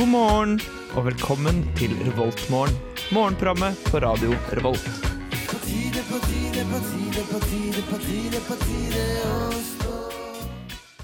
[0.00, 0.52] God morgen
[0.96, 2.72] og velkommen til Revoltmorgen.
[3.12, 4.86] Morgenprogrammet på radio Revolt.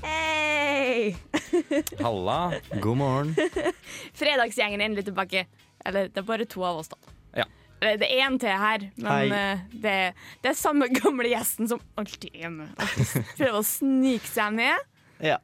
[0.00, 1.12] Hei!
[2.06, 2.38] Halla.
[2.80, 3.34] God morgen.
[4.22, 5.44] Fredagsgjengen er endelig tilbake.
[5.84, 6.96] Eller det er bare to av oss, da.
[7.42, 7.48] Ja.
[7.82, 9.96] Eller det er én til her, men eh, det,
[10.40, 12.72] det er samme gamle gjesten som alltid er med.
[13.36, 14.92] Prøver å snike seg ned.
[15.20, 15.42] Ja.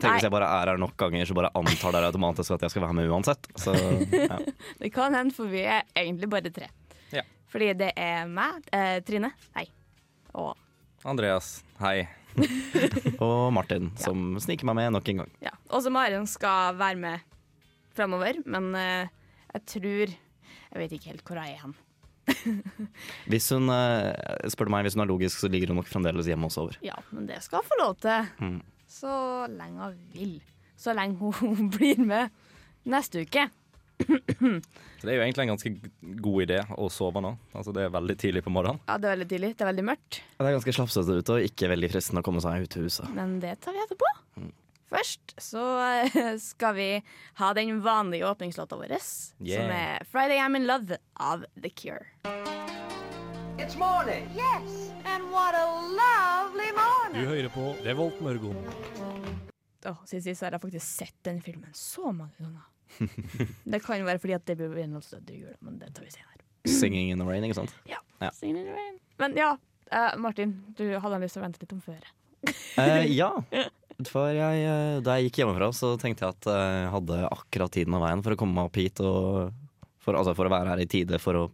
[0.00, 2.72] Tenk hvis jeg bare er her nok ganger, så bare antar dere automatisk at jeg
[2.74, 3.48] skal være med uansett.
[3.60, 4.38] Så ja.
[4.80, 6.70] Det kan hende, for vi er egentlig bare tre.
[7.12, 7.22] Ja.
[7.52, 9.66] Fordi det er meg, eh, Trine, hei,
[10.32, 10.54] og
[11.04, 12.06] Andreas, hei.
[13.20, 15.32] Og Martin, som sniker meg med nok en gang.
[15.44, 15.50] ja.
[15.68, 17.20] Også Maren skal være med
[17.96, 19.10] fremover, men eh,
[19.52, 21.74] jeg tror Jeg vet ikke helt hvor jeg er hen.
[23.30, 26.48] Hvis hun eh, spør meg, hvis hun er logisk, så ligger hun nok fremdeles hjemme
[26.48, 26.78] og sover.
[26.86, 28.30] Ja, men det skal hun få lov til.
[28.40, 28.60] Mm.
[28.92, 29.16] Så
[29.48, 30.38] lenge hun vil.
[30.76, 32.32] Så lenge hun blir med
[32.84, 33.48] neste uke.
[34.02, 35.70] Så det er jo egentlig en ganske
[36.24, 37.36] god idé å sove nå.
[37.54, 38.82] Altså Det er veldig tidlig på morgenen.
[38.88, 39.52] Ja, det er veldig tidlig.
[39.56, 40.18] Det er veldig mørkt.
[40.38, 43.08] Det er ganske slafsete ute og ikke veldig fristende å komme seg ut til huset.
[43.16, 44.10] Men det tar vi etterpå.
[44.42, 44.50] Mm.
[44.92, 45.66] Først så
[46.02, 46.88] eh, skal vi
[47.40, 52.06] ha den vanlige åpningslåta vår, som er 'Friday I'm in Love' av The Cure.
[53.58, 54.28] It's morning.
[54.34, 57.01] Yes, and what a lovely morning.
[57.12, 58.56] Du hører på Revolt Mørgon.
[59.84, 62.68] Åh, siden sist har jeg faktisk sett den filmen så mange ganger.
[63.72, 66.06] det kan jo være fordi at det blir en død i jula, men det tar
[66.06, 66.40] vi senere.
[66.64, 67.74] 'Singing in the Rain', ikke sant?
[67.90, 67.98] Ja.
[68.22, 68.30] Ja.
[68.32, 68.98] Singing in the rain.
[69.18, 69.50] Men ja,
[69.92, 72.08] uh, Martin, du hadde lyst til å vente litt om føret.
[72.80, 73.32] uh, ja.
[74.08, 77.74] For jeg, eh, da jeg gikk hjemmefra, så tenkte jeg at eh, jeg hadde akkurat
[77.74, 79.02] tiden og veien for å komme meg opp hit.
[79.04, 79.52] Og
[80.02, 81.44] for, altså for å være her i tide for å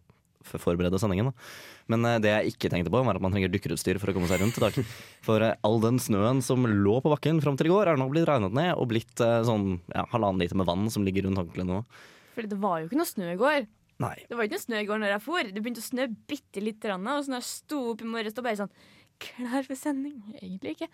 [0.49, 1.33] forberede sendingen.
[1.33, 1.49] Da.
[1.93, 4.29] Men eh, det jeg ikke tenkte på, var at man trenger dykkerutstyr for å komme
[4.31, 4.77] seg rundt i dag.
[5.27, 8.09] For eh, all den snøen som lå på bakken fram til i går, er nå
[8.13, 11.41] blitt regnet ned og blitt eh, sånn ja, halvannen liter med vann som ligger rundt
[11.43, 11.83] håndkleet nå.
[12.37, 13.67] Fordi det var jo ikke noe snø i går.
[13.99, 14.15] Nei.
[14.31, 15.49] Det var ikke noe snø i går når jeg for.
[15.49, 16.85] Det begynte å snø bitte litt.
[16.87, 18.79] Og så når jeg sto opp i morges, og bare sånn
[19.19, 20.21] Klar for sending?
[20.39, 20.87] Egentlig ikke.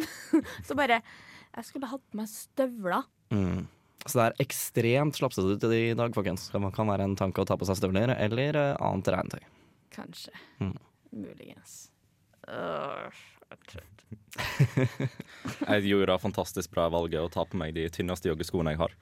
[0.66, 3.04] så bare Jeg skulle hatt på meg støvler.
[3.28, 3.66] Mm.
[4.06, 6.46] Så det er ekstremt slapsete ute i dag, folkens.
[6.48, 9.42] Det kan være en tanke å ta på seg støvler eller annet regntøy.
[9.98, 10.34] Kanskje.
[10.62, 10.76] Mm.
[11.10, 11.78] Muligens.
[12.48, 13.94] Jeg trøtt.
[15.68, 18.94] Jeg gjorde det fantastisk bra valget å ta på meg de tynneste joggeskoene jeg har.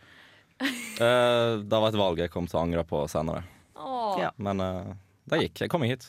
[0.96, 3.44] Uh, det var et valg jeg kom til å angre på senere.
[3.76, 4.16] Oh.
[4.18, 4.32] Ja.
[4.40, 4.94] Men uh,
[5.28, 5.66] det gikk.
[5.66, 6.08] Jeg kom meg hit.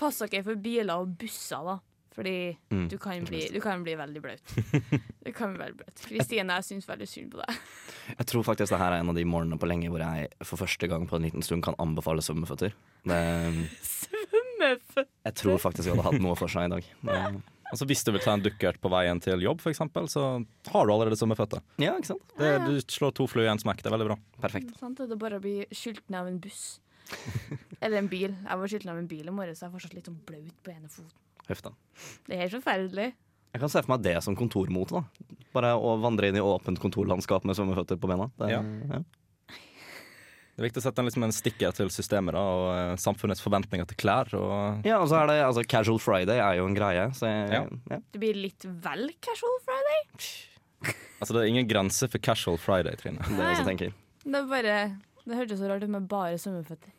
[0.00, 1.76] Pass dere for biler og busser, da.
[2.16, 2.32] Fordi
[2.72, 4.54] Mm, du, kan bli, du kan bli veldig blaut.
[5.26, 6.04] Du kan bli veldig blaut.
[6.08, 7.58] Kristine, jeg syns veldig synd på deg.
[8.16, 10.56] Jeg tror faktisk det her er en av de morgenene på lenge hvor jeg for
[10.64, 12.72] første gang på en liten stund kan anbefale svømmeføtter.
[13.06, 13.20] Det,
[14.00, 15.06] Svømmeføtter.
[15.28, 16.88] jeg tror faktisk jeg hadde hatt noe for seg i dag.
[17.10, 17.20] Det,
[17.66, 20.20] Altså Hvis du vil ta en dukkert på veien til jobb, eksempel, så
[20.70, 21.58] har du allerede sommerføtter.
[21.82, 22.22] ja, ikke sant?
[22.38, 23.80] Det, du slår to fluer i en smekk.
[23.82, 24.16] Det er veldig bra.
[24.44, 24.70] Perfekt.
[24.78, 26.60] Sant, det er bare å bli skylt ned av en buss.
[27.82, 28.36] Eller en bil.
[28.38, 30.20] Jeg var skylt ned av en bil i morges, så jeg er fortsatt litt sånn
[30.30, 31.10] blaut på ene foten.
[31.48, 31.72] Huff da.
[32.26, 33.12] Det er helt forferdelig.
[33.54, 35.00] Jeg kan se for meg det som kontormote.
[35.00, 38.26] da Bare å vandre inn i åpent kontorlandskap med svømmeføtter på bena.
[38.36, 38.60] Det, Ja.
[38.90, 39.02] ja.
[40.56, 43.42] Det er viktig å sette en, liksom, en stikker til systemet da, og uh, samfunnets
[43.44, 44.30] forventninger til klær.
[44.38, 47.02] Og Ja, og så er det altså, Casual Friday er jo en greie.
[47.12, 47.64] Så jeg, Ja.
[47.92, 47.98] ja.
[48.12, 50.00] Det blir litt vel casual Friday.
[51.20, 53.20] altså, det er ingen grense for casual friday, Trine.
[53.20, 53.92] Det er det jeg tenker.
[54.24, 54.76] Det er bare
[55.26, 56.92] Det hørtes så rart ut med bare svømmeføtter.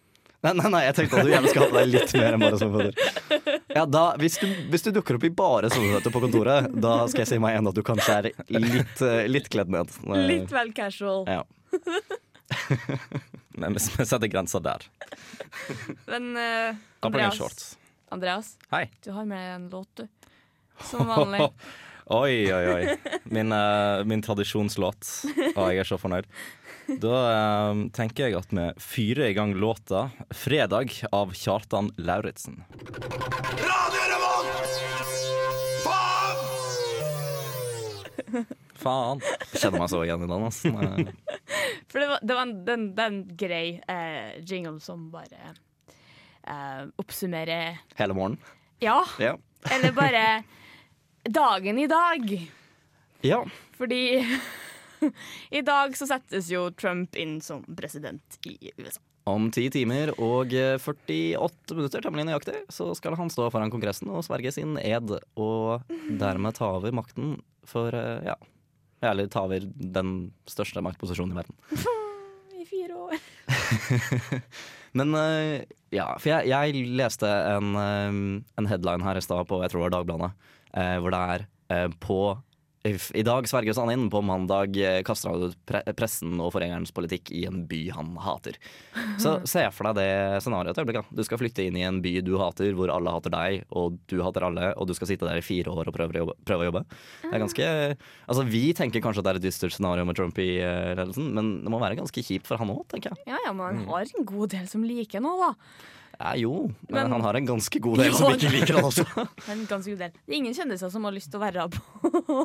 [0.46, 2.44] Nei, nei, nei, jeg tenkte at du gjerne skal ha på deg litt mer enn
[2.44, 3.56] bare svømmeføtter.
[3.74, 7.24] Ja, da, hvis, du, hvis du dukker opp i bare svømmeføtter på kontoret, da skal
[7.24, 9.90] jeg si meg igjen at du kanskje er litt, eh, litt kledd ned.
[10.06, 11.26] Eh, Litt vel casual.
[11.26, 11.42] Ja.
[13.58, 14.86] Men vi setter grensa der.
[16.06, 17.74] Men en Andreas.
[18.14, 18.86] Andreas, Hei.
[19.04, 20.08] du har med en låt, du.
[20.86, 21.50] Som vanlig.
[22.08, 22.84] Oi, oi, oi.
[23.36, 25.10] Min, uh, min tradisjonslåt.
[25.50, 26.24] Og jeg er så fornøyd.
[26.88, 32.64] Da eh, tenker jeg at vi fyrer i gang låta 'Fredag' av Kjartan Lauritzen.
[38.78, 39.22] Faen!
[39.58, 40.46] Kjenner meg så igjen i den.
[40.48, 41.14] Eh,
[41.92, 44.80] For det var, det var en, den, er en- det er en grei eh, jingle
[44.84, 45.54] som bare
[46.44, 48.42] eh, oppsummerer Hele morgenen.
[48.84, 49.36] Ja, Ja.
[49.74, 50.26] eller bare
[51.42, 52.28] dagen i dag.
[53.26, 53.44] ja.
[53.78, 54.02] Fordi
[55.60, 59.02] i dag så settes jo Trump inn som president i USA.
[59.28, 64.12] Om ti timer og eh, 48 minutter temmelig nøyaktig, så skal han stå foran Kongressen
[64.14, 67.36] og sverge sin ed, og dermed ta over makten
[67.68, 68.38] for eh, ja.
[69.06, 71.58] Eller ta over den største maktposisjonen i verden.
[72.62, 73.20] I fire år.
[74.98, 78.18] Men eh, ja, for jeg, jeg leste en, eh,
[78.58, 80.32] en headline her i stad på jeg tror det var Dagbladet,
[80.74, 81.46] eh, hvor det er
[81.76, 82.22] eh, på
[83.18, 86.94] I dag sverges han inn, på mandag eh, kaster han ut pre pressen og forgjengerens
[86.96, 88.58] politikk i en by han hater.
[89.22, 91.10] Så se for deg det scenarioet et øyeblikk.
[91.16, 94.18] Du skal flytte inn i en by du hater, hvor alle hater deg, og du
[94.26, 96.38] hater alle, og du skal sitte der i fire år og prøve å jobbe.
[96.48, 96.86] Prøve å jobbe.
[97.26, 97.68] Det er ganske
[98.28, 101.30] Altså, vi tenker kanskje at det er et dystert scenario med Trump i eh, ledelsen,
[101.36, 103.24] men det må være ganske kjipt for han òg, tenker jeg.
[103.34, 105.52] Ja, ja, men han har en god del som liker nå, da.
[106.18, 106.52] Ja, jo,
[106.90, 109.06] men, Men- han har en ganske god del som ikke liker han også.
[109.54, 110.16] En ganske god del.
[110.26, 112.40] Det er ingen kjendiser som har lyst til å være på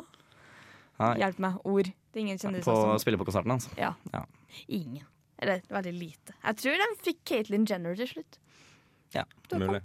[0.99, 1.89] Hjelp meg, ord.
[1.89, 3.69] Det er ingen kjendiser på, som spille på konserten hans.
[3.79, 3.95] Ja.
[4.13, 4.23] Ja.
[4.67, 5.07] Ingen.
[5.41, 6.35] Eller veldig lite.
[6.37, 8.37] Jeg tror de fikk Caitlyn Jenner til slutt.
[9.13, 9.81] Ja, Mulig.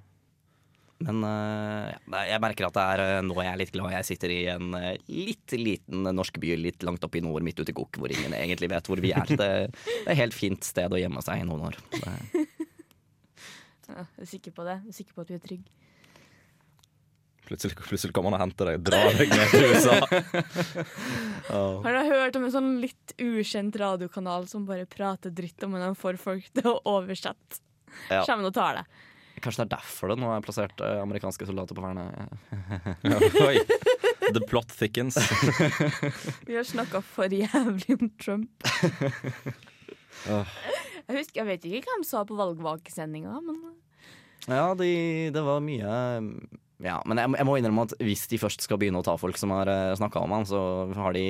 [0.98, 4.06] Men uh, ja, jeg merker at det er eh, nå jeg er litt glad jeg
[4.08, 7.70] sitter i en uh, litt liten norsk by litt langt oppe i nord, midt ute
[7.70, 9.30] i Gokk, hvor ingen egentlig vet hvor vi er.
[9.30, 11.78] Det, det er et helt fint sted å gjemme seg i noen år.
[11.94, 12.46] Det,
[13.88, 14.74] Ja, er sikker på det.
[14.84, 15.86] Jeg er sikker på at vi er trygge.
[17.48, 19.94] Plutselig, plutselig kommer han og henter deg og drar deg ned til USA.
[21.86, 25.94] Har du hørt om en sånn litt ukjent radiokanal som bare prater dritt om hvordan
[25.94, 27.62] de får folk til å oversette?
[28.12, 28.20] Ja.
[28.28, 28.84] Kommer og tar det.
[29.40, 32.12] kanskje det er derfor det nå er plassert eh, amerikanske soldater på vernet.
[33.48, 33.56] Oi.
[34.36, 35.16] The plot thickens.
[36.44, 38.68] Vi har snakka for jævlig om Trump.
[40.28, 43.62] Jeg husker, jeg vet ikke hva de sa på valgvakesendinga, men
[44.52, 44.90] Ja, de,
[45.32, 45.94] det var mye
[46.84, 49.36] ja, Men jeg, jeg må innrømme at hvis de først skal begynne å ta folk
[49.40, 49.66] som har
[49.98, 50.60] snakka om han, så
[50.94, 51.24] har de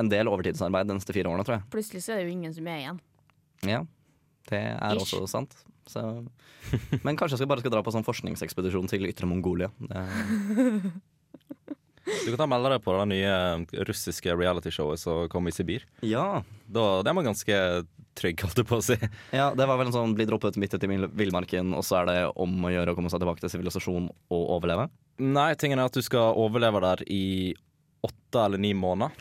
[0.00, 1.66] en del overtidsarbeid de neste fire årene, tror jeg.
[1.74, 3.00] plutselig så er det jo ingen som er igjen.
[3.68, 3.82] Ja,
[4.48, 5.02] det er Ish.
[5.16, 5.56] også sant.
[5.86, 6.02] Så.
[7.06, 9.68] Men kanskje jeg skal bare skal dra på sånn forskningsekspedisjon til Ytre Mongolia.
[9.78, 10.02] Det,
[12.06, 15.86] Du kan ta melde deg på det nye russiske realityshowet som kom i Sibir.
[16.06, 16.42] ja.
[16.66, 17.56] Da, det var ganske
[18.18, 18.96] trygg, holdt jeg på å si.
[19.36, 22.00] ja, det var vel en sånn bli droppet midt ute i vill- villmarken, og så
[22.00, 24.88] er det om å gjøre å komme seg tilbake til sivilisasjon og overleve.
[25.22, 27.54] Nei, tingen er at du skal overleve der i
[28.06, 29.14] åtte eller ni måneder.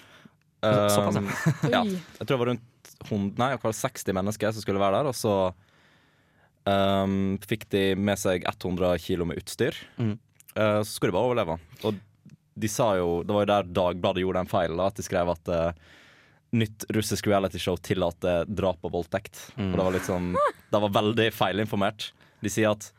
[0.95, 1.19] Såpass.
[1.19, 1.30] Um,
[1.69, 1.83] Ja.
[2.19, 2.71] Jeg tror det var rundt
[3.06, 5.33] 100, nei, akkurat 60 mennesker som skulle være der, og så
[6.65, 9.77] um, fikk de med seg 100 kilo med utstyr.
[10.00, 10.15] Mm.
[10.56, 11.57] Uh, så skulle de bare overleve.
[11.86, 12.00] Og
[12.56, 15.51] de sa jo, det var jo der Dagbladet gjorde en feil, at de skrev at
[15.51, 15.95] uh,
[16.51, 19.39] nytt russisk realityshow tillater drap og voldtekt.
[19.57, 19.71] Mm.
[19.71, 20.30] Og det var litt sånn
[20.71, 22.12] Det var veldig feilinformert.
[22.42, 22.92] De sier at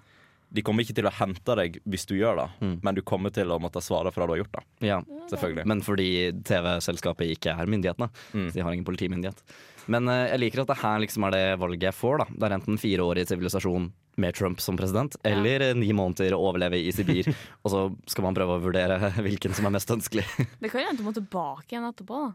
[0.57, 2.77] de kommer ikke til å hente deg hvis du gjør det, Mm.
[2.83, 4.99] men du kommer til å måtte svare for det du har gjort da Ja.
[5.29, 5.67] Selvfølgelig.
[5.67, 8.09] Men fordi TV-selskapet ikke er myndighetene.
[8.33, 8.47] Mm.
[8.51, 9.43] Så de har ingen politimyndighet.
[9.89, 12.19] Men uh, jeg liker at det her liksom er det valget jeg får.
[12.19, 15.75] da Det er enten fire år i sivilisasjon med Trump som president, eller ja.
[15.75, 17.27] ni måneder å overleve i Sibir.
[17.63, 18.97] og så skal man prøve å vurdere
[19.27, 20.25] hvilken som er mest ønskelig.
[20.63, 22.23] Det kan jo hende du må tilbake igjen etterpå.
[22.31, 22.33] da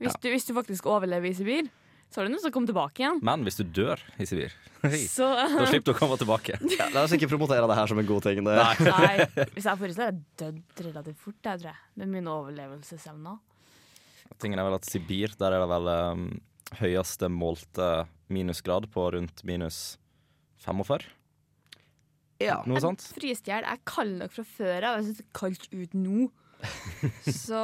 [0.00, 1.70] hvis, du, hvis du faktisk overlever i Sibir,
[2.12, 3.20] så er du noen som kommer tilbake igjen.
[3.24, 4.54] Men hvis du dør i Sibir,
[5.08, 6.58] Så da slipper du å komme tilbake.
[6.78, 8.42] Ja, la oss ikke promotere det her som en god ting.
[8.42, 8.56] Det.
[8.88, 11.80] Nei, hvis jeg i så jeg dødd relativt fort, jeg, tror jeg.
[12.02, 13.38] Med mine overlevelsesevner.
[14.42, 16.26] Tingen er vel at Sibir, der er det vel um,
[16.80, 17.90] høyeste målte
[18.32, 19.82] minusgrad på rundt minus
[20.64, 21.04] 45.
[22.42, 22.58] Ja.
[22.66, 23.04] Noe sånt.
[23.14, 24.98] Frystjel er kald nok fra før av.
[24.98, 26.26] Jeg syns det er kaldt ut nå.
[27.28, 27.62] Så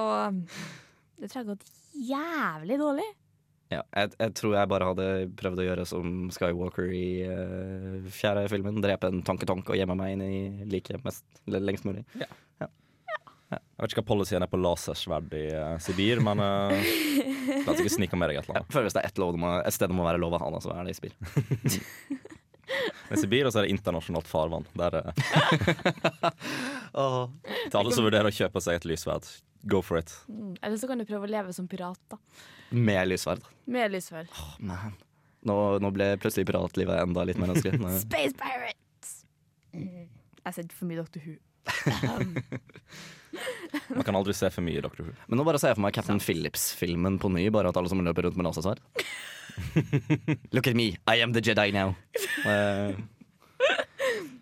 [1.18, 1.72] det tror jeg har gått
[2.08, 3.08] jævlig dårlig.
[3.68, 5.06] Ja, jeg, jeg tror jeg bare hadde
[5.36, 8.80] prøvd å gjøre som Skywalker i uh, fjerde filmen.
[8.80, 11.02] Drepe en tanketonk og gjemme meg inn i liket
[11.52, 12.06] lengst mulig.
[13.48, 17.94] Jeg vet ikke hva policyen er på lasersverd i uh, Sibir, men uh, oss ikke
[17.94, 18.72] snike med deg et eller Jeg annet.
[18.74, 20.50] føler hvis det er et, lov må, et sted det må være lov å ha
[20.56, 21.14] det, så er det i Sibir.
[23.08, 24.66] Det i Sibir, så er det internasjonalt farvann.
[24.78, 24.98] Der,
[26.92, 27.24] uh,
[27.70, 29.28] til alle som vurderer å kjøpe seg et lysverd,
[29.70, 30.12] go for it.
[30.28, 30.54] Mm.
[30.60, 32.20] Eller så kan du prøve å leve som pirat, da.
[32.70, 33.44] Med lysverd.
[33.70, 34.32] Med lysverd.
[34.60, 34.96] Man.
[35.48, 37.80] Nå, nå ble plutselig piratlivet enda litt mer ønskelig.
[38.06, 39.20] Space Pirates!
[39.72, 40.08] Mm.
[40.08, 41.20] Jeg har sett for mye Dr.
[41.24, 41.38] Who.
[43.92, 45.02] Man kan aldri se for mye Dr.
[45.06, 45.16] Who.
[45.28, 48.00] Men nå bare ser jeg for meg Captain Phillips-filmen på ny, bare at alle som
[48.04, 48.80] løper rundt med lasersverd.
[50.52, 51.94] Look at me, I am the Jedi now.
[52.44, 52.94] Eh,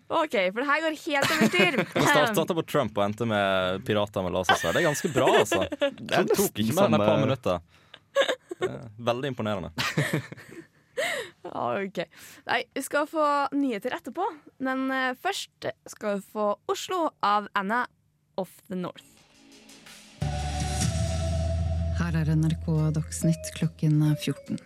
[0.07, 1.79] OK, for det her går helt over styr.
[2.07, 4.77] Start- Starta på Trump og endte med pirater med lasersverd.
[4.77, 5.65] Det er ganske bra, altså.
[6.13, 7.59] Det tok ikke mer enn et par minutter.
[8.63, 9.73] Er Veldig imponerende.
[11.47, 11.99] OK.
[12.49, 14.25] Nei, vi skal få nyheter etterpå,
[14.65, 17.83] men eh, først skal vi få Oslo av Anna
[18.41, 19.05] of the North.
[21.97, 24.57] Her er NRK Dagsnytt klokken 14.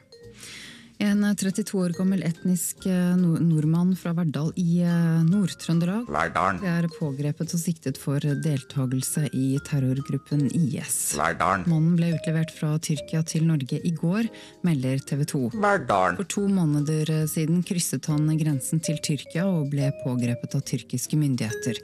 [1.01, 6.60] En 32 år gammel etnisk eh, nordmann fra Verdal i eh, Nord-Trøndelag Verdalen.
[6.62, 11.15] er pågrepet og siktet for deltakelse i terrorgruppen IS.
[11.17, 11.65] Verdalen.
[11.72, 14.29] Mannen ble utlevert fra Tyrkia til Norge i går,
[14.67, 15.41] melder TV 2.
[15.55, 16.20] Verdalen.
[16.22, 21.81] For to måneder siden krysset han grensen til Tyrkia og ble pågrepet av tyrkiske myndigheter.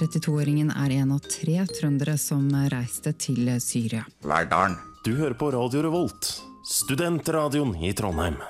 [0.00, 4.02] 32-åringen er en av tre trøndere som reiste til Syria.
[4.26, 4.74] Verdalen.
[5.06, 6.34] Du hører på Radio Revolt,
[6.66, 8.42] studentradioen i Trondheim.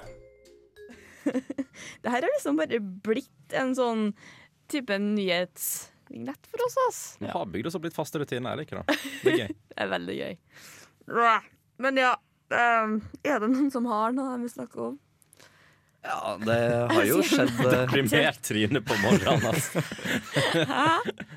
[2.03, 4.09] Det her har liksom bare blitt en sånn
[4.73, 7.01] type nyhetsvignett for oss, ass.
[7.23, 8.55] Vi har bygd oss opp litt faste rutiner.
[8.55, 8.99] Jeg liker det.
[9.23, 9.57] Det er gøy.
[9.77, 10.39] Det er veldig gøy.
[11.85, 12.13] Men ja,
[12.51, 12.95] um,
[13.27, 14.95] er det noen som har noe de vil snakke om?
[16.07, 16.57] Ja, det
[16.93, 19.71] har jo skjedd eh, Deprimert Trine på morgenen, ass.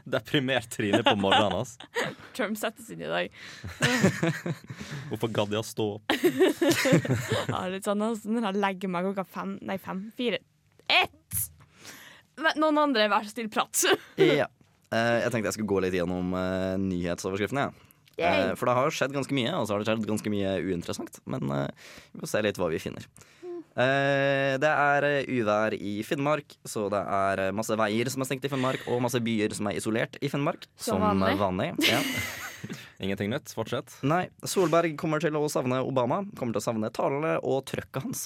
[0.05, 1.75] Deprimert Trine på morgenen, ass.
[2.37, 3.31] Trump settes inn i dag.
[5.09, 6.13] Hvorfor gadd jeg å stå opp?
[7.49, 10.41] Ja, litt sånn altså, når jeg legger meg klokka fem, nei fem, fire,
[10.89, 11.41] ett!
[12.39, 13.81] Men Noen andre, vær så snill, prat.
[14.21, 14.47] Ja.
[14.93, 17.65] Eh, Jeg tenkte jeg skulle gå litt gjennom eh, nyhetsoverskriftene.
[17.67, 17.73] Ja.
[18.19, 18.45] Yay.
[18.51, 21.19] Eh, For det har skjedd ganske mye, og så har det skjedd ganske mye uinteressant.
[21.29, 23.05] Men vi får se litt hva vi finner.
[23.79, 28.27] Eh, Det er eh, uvær i Finnmark, så det er eh, masse veier som er
[28.29, 30.67] stengt i Finnmark, og masse byer som er isolert i Finnmark.
[30.75, 31.37] Som vanlig.
[31.39, 31.69] vanlig.
[31.87, 32.01] Ja.
[33.03, 33.53] Ingenting nytt?
[33.55, 33.93] Fortsett.
[34.03, 36.25] Nei, Solberg kommer til å savne Obama.
[36.35, 38.25] Kommer til å savne talene og trøkket hans.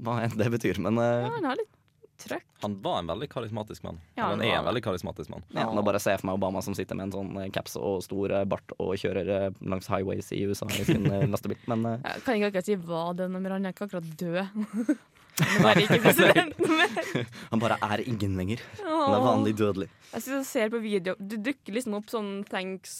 [0.00, 0.80] Hva enn det betyr.
[0.84, 1.74] Men Ja, han har litt
[2.18, 2.44] trøkk.
[2.62, 4.00] Han var en veldig karismatisk mann.
[4.16, 5.44] Ja, han han er var en veldig karismatisk mann.
[5.54, 7.76] ja, nå bare ser jeg for meg Obama som sitter med en sånn eh, caps
[7.78, 11.60] og stor eh, bart og kjører eh, langs highways i USA i sin lastebil.
[11.70, 14.98] Men Jeg kan ikke akkurat si hva det er, men han er ikke akkurat død.
[15.38, 16.56] Han er ikke president.
[16.66, 17.26] mer.
[17.52, 18.62] han bare er ingen lenger.
[18.82, 19.86] Han er vanlig dødelig.
[20.10, 21.14] Jeg ser på video.
[21.20, 22.96] Du dukker liksom opp sånn thanks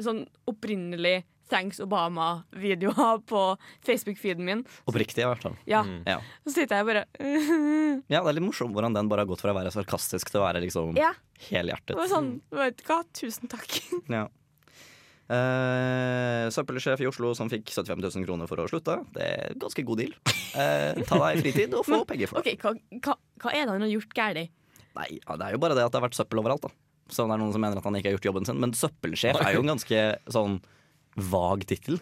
[0.00, 3.42] Sånn opprinnelig Thanks Obama-videoer på
[3.86, 4.64] Facebook-feeden min.
[4.88, 5.56] Oppriktig, i hvert fall.
[5.68, 6.02] Ja, Mm.
[6.06, 6.18] Ja.
[6.46, 7.04] Så sitter jeg bare
[8.12, 10.40] ja, det er litt morsomt hvordan den bare har gått fra å være sarkastisk til
[10.42, 11.12] å være liksom Ja.
[11.50, 11.94] helhjertet.
[11.94, 13.80] Det var sånn, vet du hva, tusen takk.
[14.20, 14.26] Ja.
[15.30, 18.96] Uh, søppelsjef i Oslo som fikk 75 000 kroner for å slutte.
[19.14, 20.14] Det er ganske god deal.
[20.56, 22.56] Uh, ta deg fritid og få penger for det.
[22.56, 22.72] Ok, hva,
[23.06, 23.14] hva,
[23.44, 24.50] hva er det han har gjort galt?
[24.98, 26.66] Nei, ja, Det er jo bare det at det har vært søppel overalt.
[26.66, 26.72] da
[27.14, 28.58] Så det er noen som mener at han ikke har gjort jobben sin.
[28.58, 30.02] Men søppelsjef er jo en ganske
[30.34, 30.58] sånn
[31.30, 32.00] vag tittel.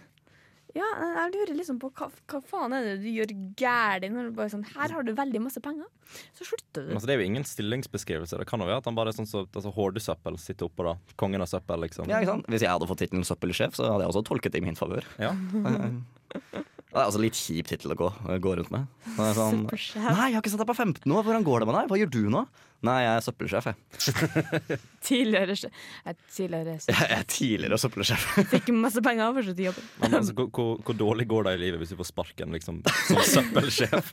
[0.77, 4.35] Ja, jeg lurer liksom på hva, hva faen er det du gjør galt når du
[4.37, 5.89] bare sånn Her har du veldig masse penger,
[6.37, 6.91] så slutter du.
[6.91, 8.39] Men altså, det er jo ingen stillingsbeskrivelse.
[8.43, 10.87] Det kan jo være at han bare er sånn som så, altså, Hordesøppel sitter oppå,
[10.91, 11.15] da.
[11.21, 12.11] Kongen av søppel, liksom.
[12.13, 12.51] Ja, ikke sant?
[12.53, 15.09] Hvis jeg hadde fått tittelen søppelsjef, så hadde jeg også tolket det i min favør.
[15.23, 15.33] Ja.
[16.88, 18.07] Det er altså litt kjip tittel å gå,
[18.40, 18.87] gå rundt med.
[19.21, 19.66] Er sånn.
[19.68, 21.26] Nei, jeg har ikke sett deg på 15 år.
[21.26, 21.90] Hvordan går det med deg?
[21.90, 22.40] Hva gjør du nå?
[22.88, 24.78] Nei, jeg er søppelsjef, jeg.
[25.09, 25.83] Tidligere sjef.
[26.07, 27.02] Jeg er tidligere søppelsjef.
[27.02, 28.26] Jeg er tidligere søppelsjef.
[28.54, 29.88] fikk masse penger for å jobben.
[30.04, 32.80] Men altså, hvor, hvor, hvor dårlig går det i livet hvis du får sparken liksom,
[33.11, 34.12] som søppelsjef?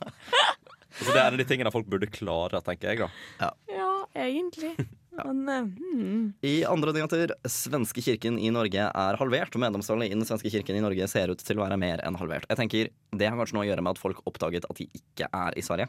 [0.96, 3.10] Altså, det er en av de tingene folk burde klare, tenker jeg.
[3.38, 4.74] da Ja, egentlig.
[5.24, 6.24] Men eh, hmm.
[6.44, 9.54] I andre nyheter, svenske kirken i Norge er halvert.
[9.56, 12.18] og Medlemstallet i den svenske kirken i Norge ser ut til å være mer enn
[12.20, 12.48] halvert.
[12.50, 15.30] Jeg tenker, Det har kanskje noe å gjøre med at folk oppdaget at de ikke
[15.32, 15.88] er i Sverige.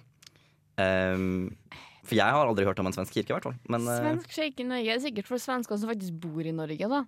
[0.78, 1.52] Um,
[2.08, 3.58] for jeg har aldri hørt om en svensk kirke, i hvert fall.
[3.68, 6.88] Men eh, Svensk kirke i Norge er sikkert for svensker som faktisk bor i Norge,
[6.94, 7.04] da.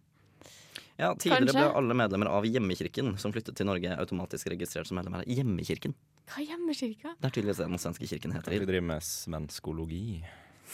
[1.00, 1.64] Ja, tidligere kanskje?
[1.64, 5.96] ble alle medlemmer av Hjemmekirken som flyttet til Norge, automatisk registrert som medlemmer av Hjemmekirken.
[6.30, 7.16] Hva er hjemmekirka?
[7.18, 8.54] Det er tydeligvis det den svenske kirken heter.
[8.54, 10.20] Vi driver med svenskologi.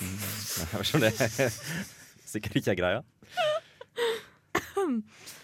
[0.01, 0.17] Mm.
[0.59, 1.45] Jeg vet ikke om det er
[2.33, 3.05] sikkert ikke er greia.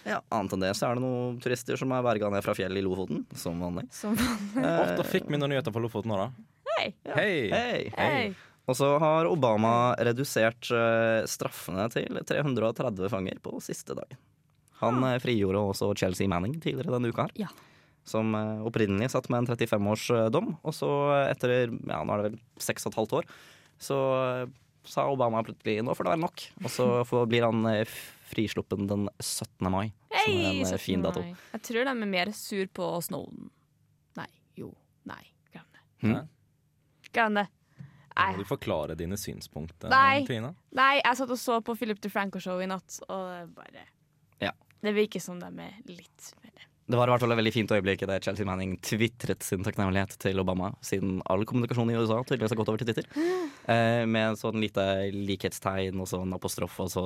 [0.04, 2.78] Ja, Annet enn det så er det noen turister som er berga ned fra fjell
[2.78, 3.88] i Lofoten, som vanlig.
[3.96, 6.28] Som Å, da fikk vi noen nyheter fra Lofoten nå, da.
[6.76, 6.88] Hei!
[7.14, 7.36] Hei!
[7.54, 7.84] Hei!
[7.96, 8.24] Hei!
[8.70, 14.20] Og så har Obama redusert eh, straffene til 330 fanger på siste dagen.
[14.82, 15.18] Han ja.
[15.22, 17.50] frigjorde også Chelsea Manning tidligere denne uka, her Ja.
[18.08, 20.56] som eh, opprinnelig satt med en 35 års eh, dom.
[20.66, 20.90] Og så
[21.30, 23.30] etter ja, nå er det vel seks og et halvt år,
[23.82, 24.00] så
[24.42, 24.48] eh,
[24.90, 26.46] sa Obama plutselig nå får det være nok.
[26.66, 26.90] Og så
[27.30, 27.86] blir han eh,
[28.32, 29.70] frisluppen den 17.
[29.70, 30.82] mai, som er en eh, 17.
[30.82, 31.22] fin dato.
[31.22, 31.36] mai.
[31.54, 33.50] Jeg tror de er mer sur på Snowden.
[34.18, 34.30] Nei.
[34.58, 34.72] Jo.
[35.10, 35.22] Nei.
[35.54, 35.84] Glem det.
[36.06, 36.30] Hmm?
[37.14, 37.48] Glem det.
[38.22, 40.26] Må du forklare dine synspunkter, Nei.
[40.28, 40.52] Trine?
[40.76, 43.86] Nei, jeg satt og så på Philip DeFranco-show i natt, og bare
[44.44, 44.52] Ja.
[44.82, 47.72] Det virker som de er litt mer Det var i hvert fall et veldig fint
[47.72, 52.52] øyeblikk da Chelsea Manning tvitret sin takknemlighet til Obama, siden all kommunikasjon i USA tydeligvis
[52.56, 53.08] har gått over til Twitter.
[53.70, 54.84] Eh, med sånn lite
[55.14, 57.04] likhetstegn og sånn apostrof og så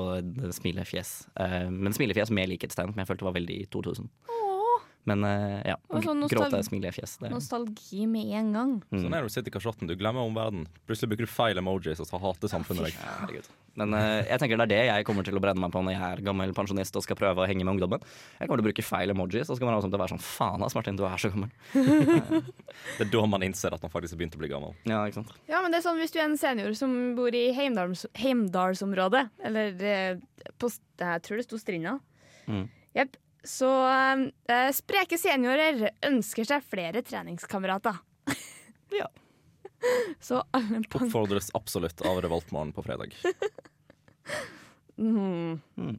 [0.56, 1.10] smilefjes.
[1.44, 4.08] Eh, men smilefjes med likhetstegn, som jeg følte var veldig 2000.
[4.32, 5.76] Åh, Men eh, ja.
[5.92, 7.18] Sånn Gråte, smilefjes.
[7.20, 7.34] Det.
[7.36, 8.74] Nostalgi med en gang.
[8.88, 9.04] Mm.
[9.04, 9.92] Sånn er det å sitte i kasjotten.
[9.92, 10.72] Du glemmer omverdenen.
[10.88, 13.04] Plutselig bruker du feil emojis, og så hater samfunnet deg.
[13.04, 13.52] Herregud.
[13.80, 15.96] Men uh, jeg tenker det er det jeg kommer til å brenne meg på når
[15.96, 18.06] jeg er gammel pensjonist og skal prøve å henge med ungdommen.
[18.40, 20.24] Jeg kommer til å bruke feil emojis, og så kommer alle til å være sånn
[20.26, 21.52] Faen ass, Martin, du er så gammel.
[22.96, 24.74] Det er da man innser at man faktisk har begynt å bli gammel.
[24.88, 25.36] Ja, ikke sant.
[25.50, 29.26] Ja, men det er sånn hvis du er en senior som bor i Heimdals, Heimdalsområdet,
[29.48, 30.70] eller eh, på,
[31.02, 32.00] jeg tror det sto Strinda,
[32.46, 32.68] Mm.
[33.46, 37.98] Så eh, spreke seniorer ønsker seg flere treningskamerater.
[38.94, 39.08] Ja.
[40.28, 43.16] Så alle på Oppfordres absolutt av Revoltmorgen på fredag.
[44.98, 45.62] mm.
[45.78, 45.96] Mm.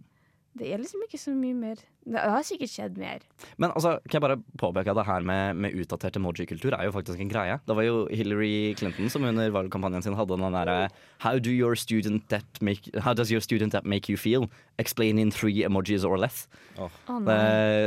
[0.57, 1.81] Det er liksom ikke så mye mer.
[2.07, 3.25] Det har sikkert skjedd mer.
[3.61, 6.95] Men altså, kan jeg bare påpeke at det her med, med utdatert emoji-kultur er jo
[6.95, 7.59] faktisk en greie.
[7.69, 10.79] Det var jo Hillary Clinton som under valgkampanjen sin hadde den derre
[11.25, 14.49] How do your student that make How does your student that make you feel?
[14.79, 16.47] Explain in three emojis or less.
[16.79, 16.89] Oh.
[17.11, 17.21] Oh,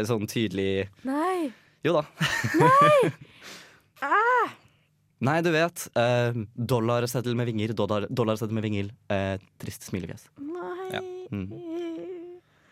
[0.05, 1.49] sånn tydelig Nei.
[1.85, 2.05] Jo da.
[2.59, 3.11] nei!
[3.99, 4.53] Ah!
[5.19, 5.87] Nei, du vet.
[5.99, 8.91] Eh, dollarseddel med vinger, dollar, dollarseddel med vinger.
[9.11, 10.29] eh, trist smilefjes.
[10.39, 10.93] Nei.
[10.93, 11.01] Ja.
[11.31, 11.49] Mm.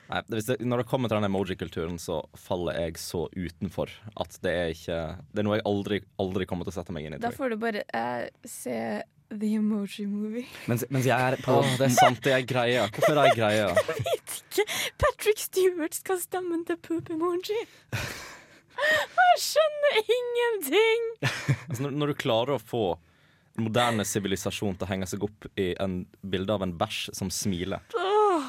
[0.08, 3.92] Nei, det, hvis det, når det kommer til den emoji-kulturen, så faller jeg så utenfor
[4.16, 5.00] at det er ikke
[5.34, 7.20] Det er noe jeg aldri, aldri kommer til å sette meg inn i.
[7.20, 8.77] Da får du bare eh, se
[9.27, 10.48] The Emoji Movie.
[10.72, 12.88] Mens, mens jeg er på oh, det er sant, det er greia.
[12.88, 13.68] Hvorfor er det greia?
[15.04, 17.60] Patrick Stewart skal stemme til Poop Emoji.
[18.78, 21.06] Jeg skjønner ingenting!
[21.68, 22.86] Altså, når, når du klarer å få
[23.58, 27.82] moderne sivilisasjon til å henge seg opp i en bilde av en bæsj som smiler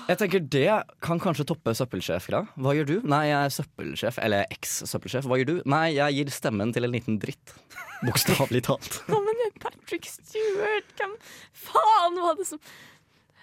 [0.09, 0.67] Jeg tenker Det
[1.05, 2.45] kan kanskje toppe søppelsjefgreia.
[2.61, 2.95] Hva gjør du?
[3.09, 4.21] Nei, jeg er søppelsjef.
[4.25, 5.29] Eller eks-søppelsjef.
[5.29, 5.57] Hva gjør du?
[5.69, 7.57] Nei, jeg gir stemmen til en liten dritt.
[8.05, 9.01] Bokstavelig talt.
[9.13, 10.93] Ja, men Patrick Stewart.
[10.97, 11.17] Hvem
[11.67, 12.61] faen var det som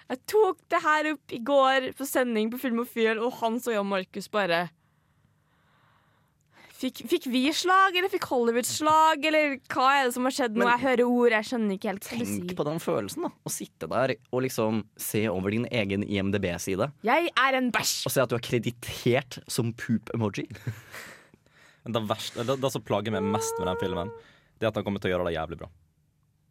[0.06, 3.90] Jeg tok det her opp i går på sending på Filmofil, og Fjell og Jan
[3.90, 4.66] Markus bare
[6.76, 10.58] Fikk, fikk vi slag, eller fikk Hollywood slag, eller hva er det som har skjedd
[10.60, 10.66] nå?
[10.68, 13.30] Jeg hører ord, jeg skjønner ikke helt hva du Tenk på den følelsen, da.
[13.32, 16.90] Å sitte der og liksom se over din egen IMDb-side.
[17.08, 17.94] Jeg er en bæsj!
[18.10, 20.50] Og se at du er kreditert som poop-emoji.
[21.86, 24.08] Det, det, det som plager meg mest med den filmen,
[24.58, 25.68] Det er at han kommer til å gjøre det jævlig bra.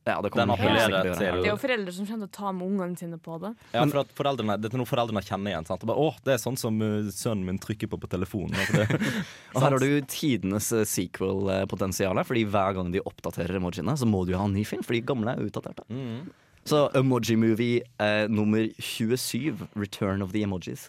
[0.05, 1.41] Ja, det Den kommer helt sikkert appellerer til å til.
[1.41, 3.49] Det er jo foreldre som kommer til å ta med ungene sine på det.
[3.73, 5.65] Ja, for at foreldrene, Det er noe foreldrene kjenner igjen.
[5.65, 5.81] Sant?
[5.81, 8.53] Og Bare, Å, det er sånn som uh, sønnen min trykker på på telefonen.
[8.53, 8.99] Altså, det,
[9.55, 12.21] Og her har du tidenes eh, sequel-potensial.
[12.29, 14.85] Fordi hver gang de oppdaterer emojiene, så må du jo ha en ny film.
[14.85, 15.87] For de gamle er utdaterte.
[15.89, 16.25] mm.
[16.65, 20.87] Så Emoji Movie eh, nummer 27, Return of the Emojis.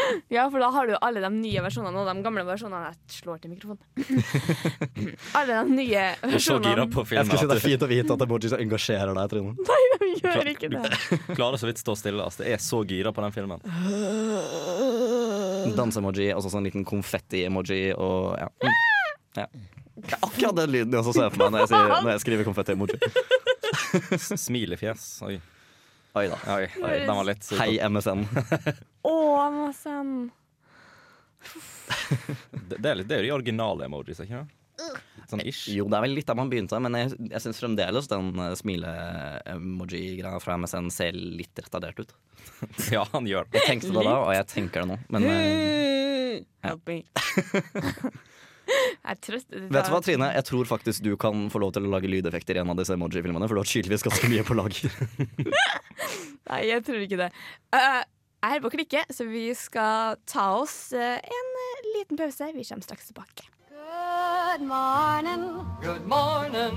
[0.36, 2.90] Ja, for da har du jo alle de nye versjonene og de gamle versjonene.
[2.90, 3.82] Jeg slår til mikrofonen.
[5.38, 6.88] alle de nye Du er så gira versjonene.
[6.94, 9.54] på Jeg skal si Det er fint å vite at emojis engasjerer deg, Trine.
[10.06, 10.82] Vi gjør ikke det.
[11.28, 12.24] du klarer så vidt stå stille.
[12.24, 12.44] Altså.
[12.46, 13.64] Jeg er så gira på den filmen.
[15.76, 18.48] Danse-emoji, og sånn liten konfetti-emoji og ja.
[18.62, 18.78] Mm.
[19.42, 19.48] ja.
[19.96, 22.22] Det er akkurat den lyden jeg også ser for meg når jeg, sier, når jeg
[22.26, 22.98] skriver konfetti-emoji.
[24.46, 25.06] Smilefjes.
[25.24, 25.38] Oi.
[26.16, 26.36] Oi da.
[26.54, 28.22] Oi, oi, den var litt Hei, MSN.
[29.04, 29.16] Å,
[29.52, 30.12] MSN.
[32.66, 34.54] Det, det, er litt, det er jo de originale emojis, ikke sant?
[35.30, 35.68] Sånn ish.
[35.74, 38.50] Jo, det er vel litt der man begynte, men jeg, jeg syns fremdeles den uh,
[38.58, 42.16] smile-emoji-greia fra MSN ser litt retardert ut.
[42.94, 43.60] Ja, han gjør det.
[43.60, 44.98] Jeg tenkte det da, og jeg tenker det nå.
[45.12, 46.40] Men eh,
[49.16, 49.48] Help trøst.
[49.48, 50.28] Det trøster vet du hva, Trine?
[50.36, 52.94] Jeg tror faktisk du kan få lov til å lage lydeffekter i en av disse
[52.96, 54.92] emoji-filmene, for du har tydeligvis ganske mye på lager.
[56.50, 57.32] Nei, jeg tror ikke det.
[57.74, 58.02] Uh,
[58.46, 62.50] jeg er på på klikke, så vi skal ta oss uh, en eh, liten pause.
[62.54, 63.48] Vi kommer straks tilbake.
[63.72, 65.44] Good morning.
[65.82, 66.74] Good morning.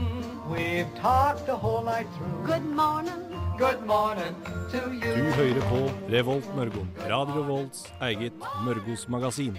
[0.49, 2.45] We've talked the whole night through.
[2.45, 3.21] Good morning.
[3.59, 4.35] Good morning
[4.71, 5.15] to you.
[5.15, 6.85] Du hører på Revolt Mørgo.
[7.09, 8.33] Radio Volts eget
[8.65, 9.57] Mørgos magasin.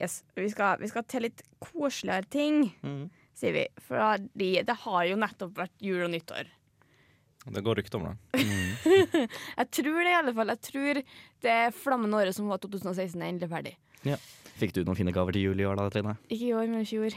[0.00, 3.08] Yes, vi skal, vi skal til litt koseligere ting, Mm.
[3.34, 3.64] sier vi.
[3.82, 6.46] For det har jo nettopp vært jul og nyttår.
[7.48, 8.16] Det går rykter om det.
[9.58, 10.50] Jeg tror det, i alle fall.
[10.52, 10.98] Jeg tror
[11.46, 13.74] det flammende året som var 2016, er endelig ferdig.
[14.58, 16.16] Fikk du noen fine gaver til jul i år da, Trine?
[16.28, 17.14] Ikke i år, men i fjor.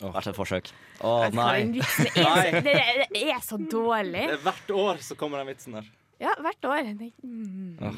[0.00, 0.70] Hvert et forsøk.
[1.02, 1.56] Å den nei.
[1.74, 4.24] vitsen er, det, er- det er så dårlig.
[4.30, 5.90] er hvert år så kommer den vitsen der.
[6.22, 6.88] Ja, hvert år.
[7.02, 7.90] Det, mm.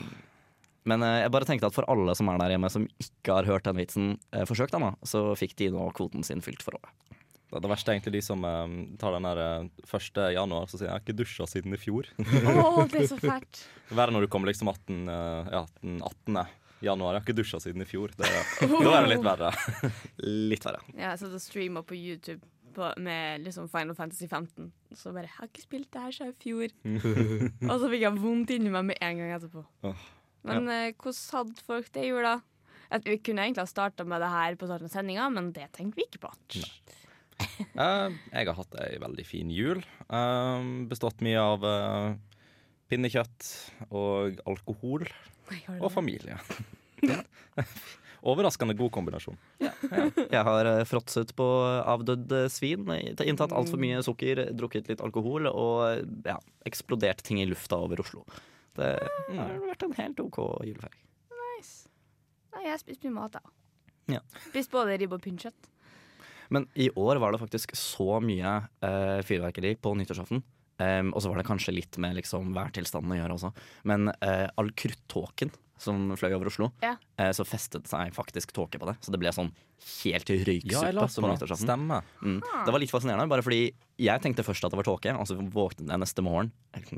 [0.88, 3.48] Men eh, jeg bare tenkte at for alle som er der hjemme som ikke har
[3.48, 6.78] hørt den vitsen, eh, forsøk den da, så fikk de nå kvoten sin fylt for
[6.78, 7.10] året.
[7.50, 10.22] Det, det verste er egentlig de som eh, tar den der eh, 1.
[10.36, 12.10] januar og sier 'jeg har ikke dusja siden i fjor'.
[12.54, 13.64] oh, det er så fælt.
[13.98, 16.46] Verre når du kommer liksom 18, eh, ja, den 18.
[16.80, 17.12] januar.
[17.12, 18.14] 'Jeg har ikke dusja siden i fjor'.
[18.14, 18.30] Det,
[18.86, 19.50] da er det litt verre.
[20.52, 20.80] Litt verre.
[20.94, 22.40] Ja, jeg satt og streama på YouTube
[22.74, 24.70] på, med liksom Final Fantasy 15.
[24.94, 26.72] Så bare 'Jeg har ikke spilt det her siden i fjor'.
[27.66, 29.66] og så fikk jeg vondt inni meg med en gang etterpå.
[29.90, 30.06] Åh,
[30.46, 30.92] Men ja.
[30.94, 32.38] hvordan hadde folk det i jula?
[33.04, 36.00] Vi kunne egentlig ha starta med det her på starten av sendinga, men det tenkte
[36.00, 36.32] vi ikke på.
[37.78, 39.84] uh, jeg har hatt ei veldig fin jul.
[40.10, 42.18] Uh, bestått mye av uh,
[42.90, 43.52] pinnekjøtt
[43.94, 45.06] og alkohol
[45.78, 46.40] og familie.
[47.06, 47.22] Ja.
[48.20, 49.38] Overraskende god kombinasjon.
[49.60, 51.46] Jeg har eh, fråtset på
[51.88, 52.84] avdødd eh, svin,
[53.24, 56.36] inntatt altfor mye sukker, drukket litt alkohol og eh, ja,
[56.68, 58.26] eksplodert ting i lufta over Oslo.
[58.78, 58.92] Det
[59.36, 61.02] har vært en helt OK julefeiring.
[61.40, 61.90] Nice.
[62.54, 63.56] Nei, jeg har spist mye mat, da.
[64.10, 64.22] Ja.
[64.48, 65.70] Spist både ribbe og pinnekjøtt.
[66.50, 70.42] Men i år var det faktisk så mye eh, fyrverkeri på nyttårsaften.
[70.80, 73.50] Um, og så var det kanskje litt med liksom, værtilstanden å gjøre også.
[73.90, 76.94] Men eh, all kruttåken som fløy over Oslo, Ja.
[77.18, 78.98] eh, så festet seg faktisk tåke på det.
[79.00, 79.52] Så det ble sånn
[80.04, 81.86] helt røyksuppe Ja, på nyttårsaften.
[82.20, 82.40] Mm.
[82.66, 85.36] Det var litt fascinerende, bare fordi jeg tenkte først at det var tåke, og så
[85.40, 86.50] våknet jeg neste morgen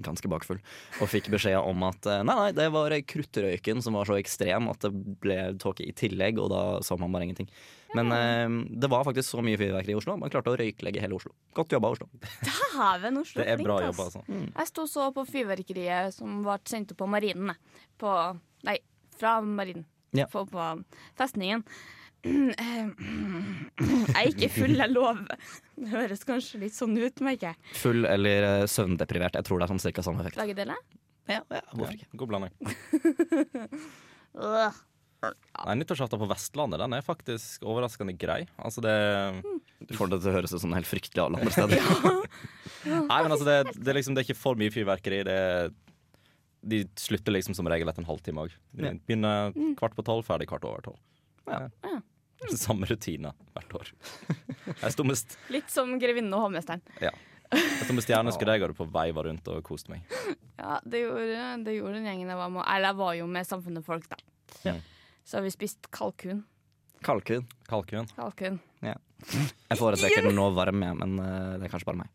[0.03, 0.59] ganske bakfull
[1.01, 4.69] og fikk beskjed om at eh, nei, nei, det var kruttrøyken som var så ekstrem
[4.71, 4.91] at det
[5.23, 7.49] ble tåke i tillegg, og da så man bare ingenting.
[7.95, 8.49] Men eh,
[8.83, 10.17] det var faktisk så mye fyrverkeri i Oslo.
[10.19, 11.35] Man klarte å røyklegge hele Oslo.
[11.55, 12.09] Godt jobba, Oslo.
[12.43, 13.43] Dæven, Oslo.
[13.43, 14.23] Det er flink, bra jobba, altså.
[14.27, 17.55] Jeg sto så på fyrverkeriet som ble sendt opp på Marinen.
[18.01, 18.15] På
[18.69, 18.79] Nei,
[19.19, 19.87] fra Marinen.
[20.17, 20.27] Ja.
[20.33, 20.69] På, på
[21.19, 21.65] festningen.
[22.23, 22.55] Jeg
[24.15, 25.25] er ikke full, jeg lover.
[25.75, 27.73] Det høres kanskje litt sånn ut, merker jeg.
[27.81, 28.71] Full eller søvndeprimert.
[28.71, 29.39] søvndeprivert.
[29.41, 30.39] Jeg tror det er sånn cirka samme effekt.
[30.39, 30.79] Begge deler?
[31.31, 32.07] Ja, ja, hvorfor ikke?
[32.21, 32.55] God blanding.
[35.23, 38.41] Nei, Nyttårsaften på Vestlandet den er faktisk overraskende grei.
[38.59, 38.95] Altså det
[39.87, 41.79] Du får det til å høres ut som helt fryktelig alle andre steder.
[43.11, 45.21] Nei, men altså det, det, liksom, det er ikke for mye fyrverkeri.
[45.29, 45.71] Det er,
[46.63, 48.55] de slutter liksom som regel etter en halvtime òg.
[48.79, 51.01] Begynner kvart på tolv, ferdig kvart over tolv.
[51.51, 51.65] Ja.
[51.83, 51.99] Ja.
[52.59, 53.91] Samme rutine hvert år.
[54.83, 56.81] Jeg sto med, st- Litt som grevinnen og hovmesteren.
[57.03, 60.07] jeg sto med stjerneskudd jeg hadde på veiva rundt og koste meg.
[60.59, 62.65] Ja, det gjorde, det gjorde den gjengen jeg var med.
[62.67, 64.19] Eller jeg var jo med Samfunnet Folk, da.
[64.67, 64.75] Ja.
[65.27, 66.43] Så har vi spist kalkun.
[67.07, 67.47] Kalkun.
[67.71, 68.07] Kalkun.
[68.17, 68.59] Kalkun.
[68.83, 72.11] Jeg foretrekker den nå varm, jeg, men eh, det er kanskje bare meg.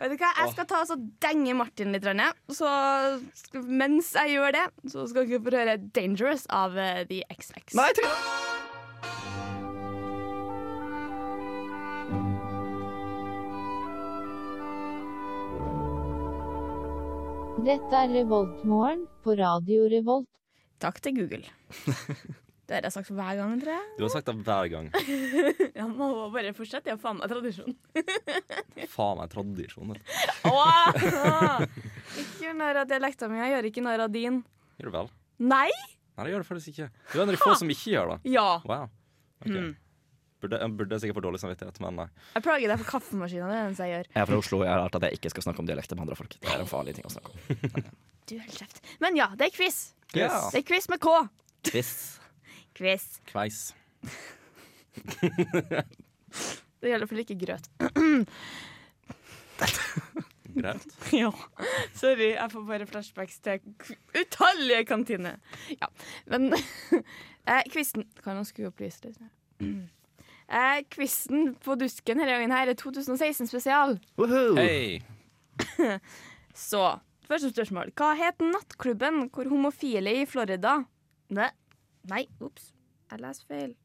[0.00, 2.06] Vet du hva, Jeg skal ta og denge Martin litt.
[2.08, 2.30] Rønne.
[2.48, 2.70] Så
[3.68, 7.76] mens jeg gjør det, så skal dere få høre 'Dangerous' av eh, The XX.
[7.76, 8.08] Nei, tre.
[17.60, 20.30] Dette er Revoltmorgen på Radio Revolt.
[20.80, 21.44] Takk til Google.
[22.70, 23.86] Det har jeg sagt hver gang, tror jeg.
[23.98, 24.90] Du har sagt det hver gang.
[25.80, 26.86] Ja, må bare fortsette.
[26.86, 27.74] Jeg har faen meg tradisjon.
[28.94, 29.90] Faen meg tradisjon.
[29.90, 30.12] vet du.
[30.46, 31.64] Åh!
[32.22, 33.40] Ikke gjør narr av dialekta mi.
[33.42, 34.38] Jeg gjør ikke narr av din.
[34.78, 35.10] Gjør du vel?
[35.50, 35.66] Nei?
[35.72, 36.88] Nei, det gjør det faktisk ikke.
[37.10, 38.18] Du er en av de få som ikke gjør det.
[38.36, 38.46] Ja.
[38.70, 38.86] Wow.
[39.42, 39.50] Ok.
[39.56, 39.72] Mm.
[40.40, 42.06] Burde, jeg burde sikkert få dårlig samvittighet, men nei.
[42.36, 43.50] Jeg plager deg for kaffemaskina.
[43.50, 44.08] Det er det jeg gjør.
[44.14, 46.06] Jeg er fra Oslo, jeg har lært at jeg ikke skal snakke om dialekter med
[46.06, 46.38] andre folk.
[46.38, 47.90] Det er en farlig ting å snakke om.
[48.30, 48.80] Du holder kjeft.
[49.02, 49.82] Men ja, det er quiz.
[50.14, 50.38] Yes.
[50.54, 51.18] Det er quiz med K.
[51.66, 52.19] Quiz.
[52.80, 53.20] Quiz.
[53.28, 53.74] Kveis.
[56.80, 57.68] Det gjelder for ikke grøt.
[60.56, 60.86] grøt?
[61.12, 61.28] Ja.
[61.94, 63.60] Sorry, jeg får bare flashbacks til
[64.16, 65.36] utallige kantiner.
[65.76, 65.86] Ja,
[66.26, 66.48] men
[67.48, 69.20] eh, Kvisten Kan han skru opp lyset litt?
[70.50, 73.92] Eh, quizen på dusken denne gangen her er 2016 spesial.
[74.18, 74.56] Hey.
[74.58, 75.92] Hei!
[76.58, 76.80] Så,
[77.28, 77.92] første spørsmål.
[77.94, 80.80] Hva het nattklubben hvor homofile i Florida
[81.30, 81.46] Nei,
[82.08, 82.70] nei ops.
[83.10, 83.76] Jeg leser feil.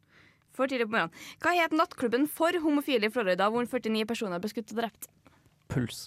[0.56, 1.16] For tidlig på morgenen.
[1.44, 5.10] Hva het nattklubben for homofile i Florida hvor 49 personer ble skutt og drept?
[5.72, 6.06] Puls.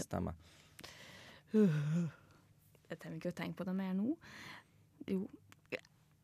[0.00, 0.34] Stemmer.
[1.54, 4.16] Jeg trenger ikke å tenke på det mer nå.
[5.06, 5.22] Jo.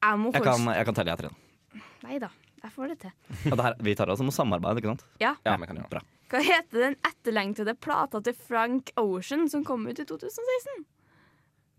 [0.03, 1.85] Jeg må Jeg kan, jeg kan telle, jeg, igjen.
[2.03, 2.33] Nei da,
[2.65, 3.13] jeg får det til.
[3.47, 5.05] Ja, det her, vi tar det altså å samarbeid, ikke sant?
[5.23, 5.37] Ja.
[5.47, 6.03] Ja, kan gjøre det.
[6.33, 10.83] Hva heter den etterlengtede plata til Frank Ocean som kom ut i 2016?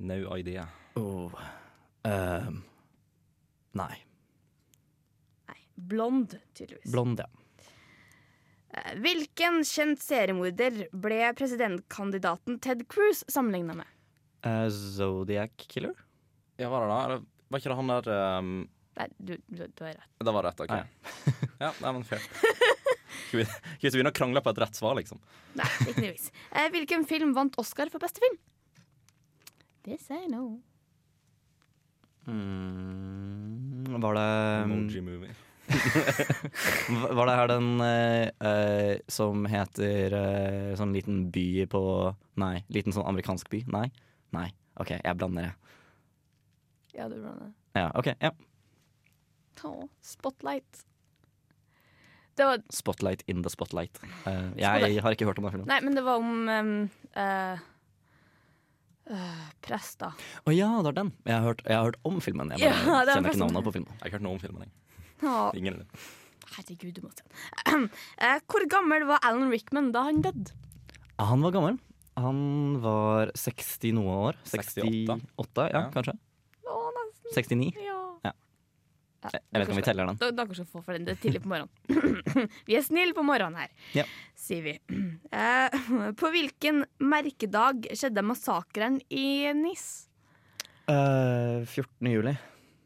[0.08, 0.68] No idea.
[1.00, 1.34] Oh.
[2.08, 2.62] Ehm,
[3.80, 3.96] nei.
[5.50, 6.92] Nei, Blond, tydeligvis.
[6.92, 7.28] Blond, ja.
[8.74, 13.90] Eh, Hvilken kjent seriemorder ble presidentkandidaten Ted Cruz sammenligna med?
[14.46, 15.94] Uh, Zodiac Killer?
[16.58, 16.98] Ja, var det da?
[17.06, 17.22] Eller
[17.54, 18.10] Var ikke det han der
[18.40, 18.50] um,
[18.98, 20.10] Nei, du, du, du har rett.
[20.22, 20.74] Det var rett, OK.
[20.74, 20.84] Nei.
[21.64, 22.22] ja, nei, men fair.
[23.24, 25.22] Skal vi, skal vi begynne å krangle på et rett svar, liksom?
[25.58, 26.28] Nei, ikke nødvendigvis.
[26.54, 28.38] Uh, Hvilken film vant Oscar for beste film?
[29.88, 30.60] This I know.
[32.30, 33.63] Mm,
[34.02, 34.28] var det
[34.64, 35.36] Emoji movie.
[37.18, 41.84] Var det her den eh, eh, som heter eh, sånn liten by på
[42.42, 43.62] Nei, liten sånn amerikansk by?
[43.72, 43.86] Nei?
[44.36, 44.50] Nei.
[44.82, 45.78] OK, jeg blander, jeg.
[46.98, 47.54] Ja, du blander.
[47.78, 48.12] Ja, OK.
[48.20, 48.34] ja
[49.64, 50.82] Oh, Spotlight.
[52.36, 54.00] Det var Spotlight in the spotlight.
[54.04, 54.92] Eh, Spotlight.
[54.92, 55.70] jeg har ikke hørt om den filmen.
[55.70, 57.62] Nei, men det var om um, eh,
[59.12, 60.14] Øh, prester.
[60.48, 61.10] Å ja, det er den.
[61.28, 62.54] Jeg har hørt, jeg har hørt om filmen.
[62.56, 63.90] Jeg bare ja, er kjenner ikke navnet på filmen.
[63.92, 64.62] Jeg har ikke hørt noe om filmen.
[64.64, 64.72] Jeg.
[65.24, 65.50] Oh.
[65.56, 65.82] Ingen.
[66.56, 67.90] herregud, du må se den.
[68.24, 70.52] Eh, Hvor gammel var Alan Rickman da han døde?
[71.20, 71.80] Han var gammel.
[72.20, 72.40] Han
[72.84, 74.40] var 60 noe år.
[74.46, 75.20] 68.
[75.38, 75.90] 68, ja, Ja.
[75.96, 76.16] kanskje.
[76.70, 77.34] Å, nesten.
[77.60, 77.84] 69.
[77.84, 78.03] Ja.
[79.24, 79.30] Ja.
[79.40, 80.20] Jeg vet ikke om vi teller den.
[80.38, 81.06] Dere skal få for den.
[81.08, 82.50] Det er tidlig på morgenen.
[82.68, 84.06] vi er snille på morgenen her, Ja.
[84.40, 84.74] sier vi.
[85.32, 89.86] Uh, på hvilken merkedag skjedde massakren i NIS?
[90.90, 92.12] Uh, 14.
[92.12, 92.36] juli.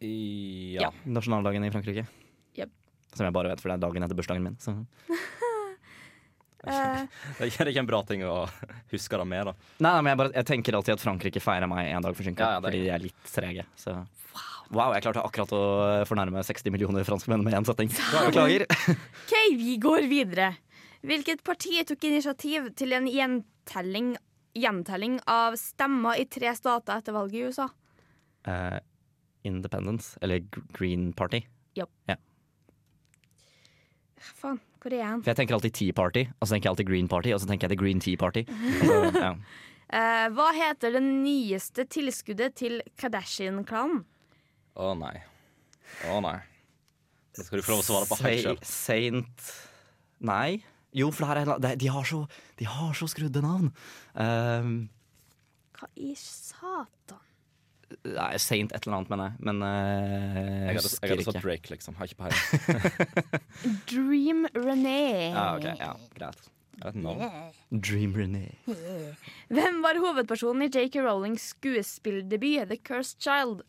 [0.05, 0.91] I, ja.
[1.09, 2.05] Nasjonaldagen i Frankrike.
[2.57, 2.69] Yep.
[3.17, 4.59] Som jeg bare vet, for det er dagen etter bursdagen min.
[4.61, 4.75] Så.
[6.67, 7.03] Eh,
[7.37, 8.41] Det er ikke en bra ting å
[8.91, 9.53] huske det med, da.
[9.79, 12.43] Nei, nei, men jeg, bare, jeg tenker alltid at Frankrike feirer meg en dag forsinka.
[12.43, 13.67] Ja, ja, fordi de er litt trege.
[13.79, 13.93] Så.
[14.33, 15.63] Wow, jeg klarte akkurat å
[16.09, 17.91] fornærme 60 millioner franskmenn med én setning.
[17.91, 18.65] Beklager.
[19.23, 20.53] OK, vi går videre.
[21.07, 24.15] Hvilket parti tok initiativ til en gjentelling,
[24.57, 27.69] gjentelling av stemmer i tre stater etter valget i USA?
[28.47, 28.79] Uh,
[29.47, 30.43] Independence, eller
[30.75, 31.45] Green Party.
[31.77, 31.85] Ja
[34.17, 35.21] Faen, hvor er jeg?
[35.21, 37.49] For jeg tenker alltid Tea Party, og så tenker jeg alltid Green Party, og så
[37.49, 38.43] tenker jeg The Green Tea Party.
[39.07, 39.31] Altså, ja.
[39.87, 44.03] uh, hva heter det nyeste tilskuddet til Kardashian-klanen?
[44.77, 45.15] Å nei.
[46.11, 46.37] Å nei.
[47.37, 48.59] Det skal du prøve å svare på helt sjøl.
[48.65, 49.47] Saint
[50.25, 50.63] Nei.
[50.97, 52.23] Jo, for det her er, de, har så,
[52.57, 53.69] de har så skrudde navn.
[54.17, 54.77] Um,
[55.77, 57.21] Hva i satan?
[58.03, 59.45] nei, Saint et eller annet, mener jeg.
[59.47, 61.97] Men uh, Jeg hadde, jeg hadde sagt Drake, liksom.
[61.99, 63.07] Har ikke peiling.
[63.91, 65.01] Dream René.
[65.31, 66.49] Ja, ok, ja, greit.
[67.71, 68.43] Dream René.
[69.49, 71.01] Hvem var hovedpersonen i J.K.
[71.05, 73.63] Rowlings skuespilldebut The Cursed Child?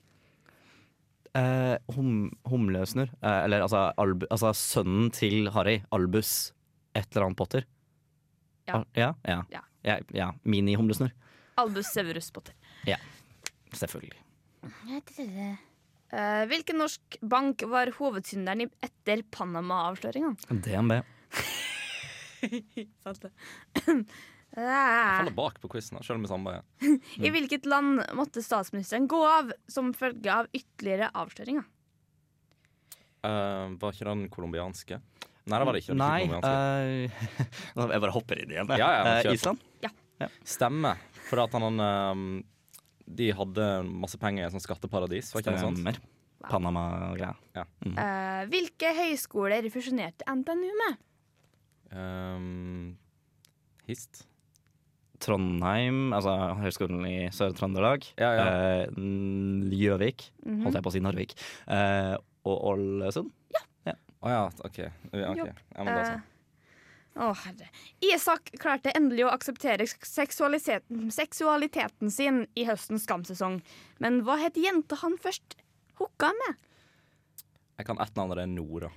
[1.38, 3.11] Eh, hum, humlesnurr.
[3.22, 5.79] Eh, eller altså, Albu, altså sønnen til Harry.
[5.94, 6.53] Albus
[6.96, 7.66] et eller annet Potter.
[8.68, 8.81] Ja.
[8.81, 9.38] Al- ja, ja.
[9.55, 9.62] Ja.
[9.87, 10.29] ja, ja.
[10.44, 11.12] Mini-humlesnurr.
[11.59, 12.55] Albus Severus Potter.
[13.74, 14.20] Selvfølgelig.
[16.09, 20.37] Eh, hvilken norsk bank var hovedsynderen etter Panama-avsløringene?
[20.64, 21.03] DNB.
[23.05, 23.33] Sant det.
[24.59, 26.97] Jeg faller bak på quizen, selv om vi samarbeider.
[27.27, 31.66] I hvilket land måtte statsministeren gå av som følge av ytterligere avsløringer?
[33.23, 35.01] Uh, var ikke den colombianske?
[35.49, 35.94] Nei, det var det ikke.
[35.97, 38.71] Det var Nei eh, Jeg bare hopper inn igjen.
[38.77, 39.33] Ja, ja, på.
[39.33, 39.64] Island?
[40.44, 41.01] Stemmer.
[41.29, 42.23] For at han ehm,
[43.07, 45.33] De hadde masse penger i et sånt skatteparadis.
[45.33, 45.81] Var ikke noe sånt?
[45.81, 46.01] Stemmer.
[46.49, 47.33] Panama-greia.
[47.59, 51.01] Eh, hvilke høyskoler fusjonerte NTNU med?
[51.90, 52.99] Um,
[53.88, 54.27] hist.
[55.20, 58.07] Trondheim, altså Høgskolen i Sør-Trøndelag.
[58.20, 58.46] Ja, ja.
[58.46, 58.87] eh,
[59.78, 60.62] Gjøvik, Mhm.
[60.64, 61.35] holdt jeg på å si Narvik.
[61.68, 62.16] Eh,
[62.48, 63.31] og Ålesund.
[63.38, 64.64] Å ja, Oh, Ja, ok.
[64.64, 65.52] okay.
[65.76, 66.16] ja, men da så.
[67.18, 67.68] Å, oh, herre.
[68.02, 73.61] Isak klarte endelig å akseptere seksualiteten, seksualiteten sin i høstens Skam-sesong.
[74.02, 75.57] Men hva het jenta han først
[75.98, 76.57] hooka med?
[77.78, 78.90] Jeg kan ett navn, og det er Nora.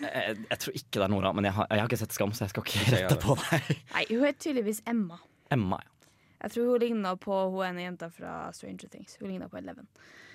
[0.00, 2.32] Jeg, jeg tror ikke det er Nora, men jeg har, jeg har ikke sett Skam,
[2.36, 3.82] så jeg skal ikke Ikke rette på deg.
[3.94, 5.18] Nei, hun het tydeligvis Emma.
[5.54, 5.94] Emma, ja.
[6.38, 9.16] Jeg tror hun ligna på hun ene jenta fra Stranger Things.
[9.18, 9.88] Hun ligna på Eleven.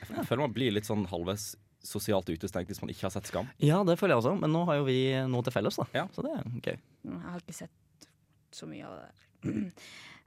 [0.10, 3.48] Jeg føler man blir litt sånn halvveis sosialt utestengt hvis man ikke har sett Skam.
[3.64, 4.98] Ja, det føler jeg også, men nå har jo vi
[5.32, 5.86] noe til felles, da.
[5.96, 6.04] Ja.
[6.16, 6.82] Så det er gøy.
[7.08, 8.10] Mm, Jeg har ikke sett
[8.56, 9.14] så mye av det.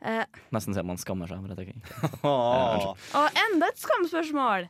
[0.07, 1.73] Eh, Nesten ser man skammer seg over dette.
[2.21, 2.83] Åh.
[3.23, 4.67] og enda et skamspørsmål!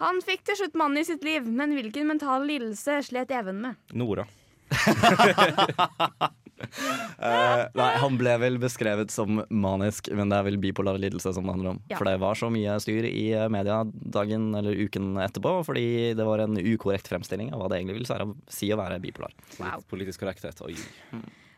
[0.00, 3.76] Han fikk til slutt mannen i sitt liv, men hvilken mental lidelse slet Even med?
[3.92, 4.24] Nora.
[7.20, 11.44] Eh, nei, han ble vel beskrevet som manisk, men det er vel bipolar lidelse som
[11.44, 11.80] det handler om.
[11.90, 11.98] Ja.
[11.98, 16.24] For det var så mye styr i eh, media dagen eller uken etterpå, fordi det
[16.24, 19.34] var en ukorrekt fremstilling av hva det egentlig vil si- si å være bipolar.
[19.58, 19.84] Wow.
[19.92, 20.62] Politisk korrekthet.
[20.64, 20.78] Oi.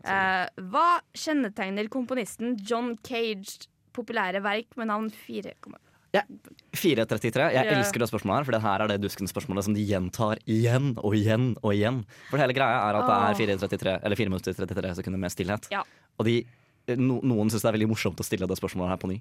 [0.02, 5.12] Eh, hva kjennetegner komponisten John Cage populære verk med navn
[6.12, 6.24] 4,
[6.76, 7.44] 433.
[7.54, 7.78] Jeg yeah.
[7.78, 11.14] elsker det spørsmålet her, for det her er det dusken-spørsmålet som de gjentar igjen og
[11.16, 12.02] igjen og igjen.
[12.28, 15.68] For hele greia er at det er 433, eller 4 minutter 33 sekunder med stillhet.
[15.72, 15.84] Ja.
[16.20, 16.34] Og de,
[17.00, 19.20] no, noen syns det er veldig morsomt å stille det spørsmålet her på ny.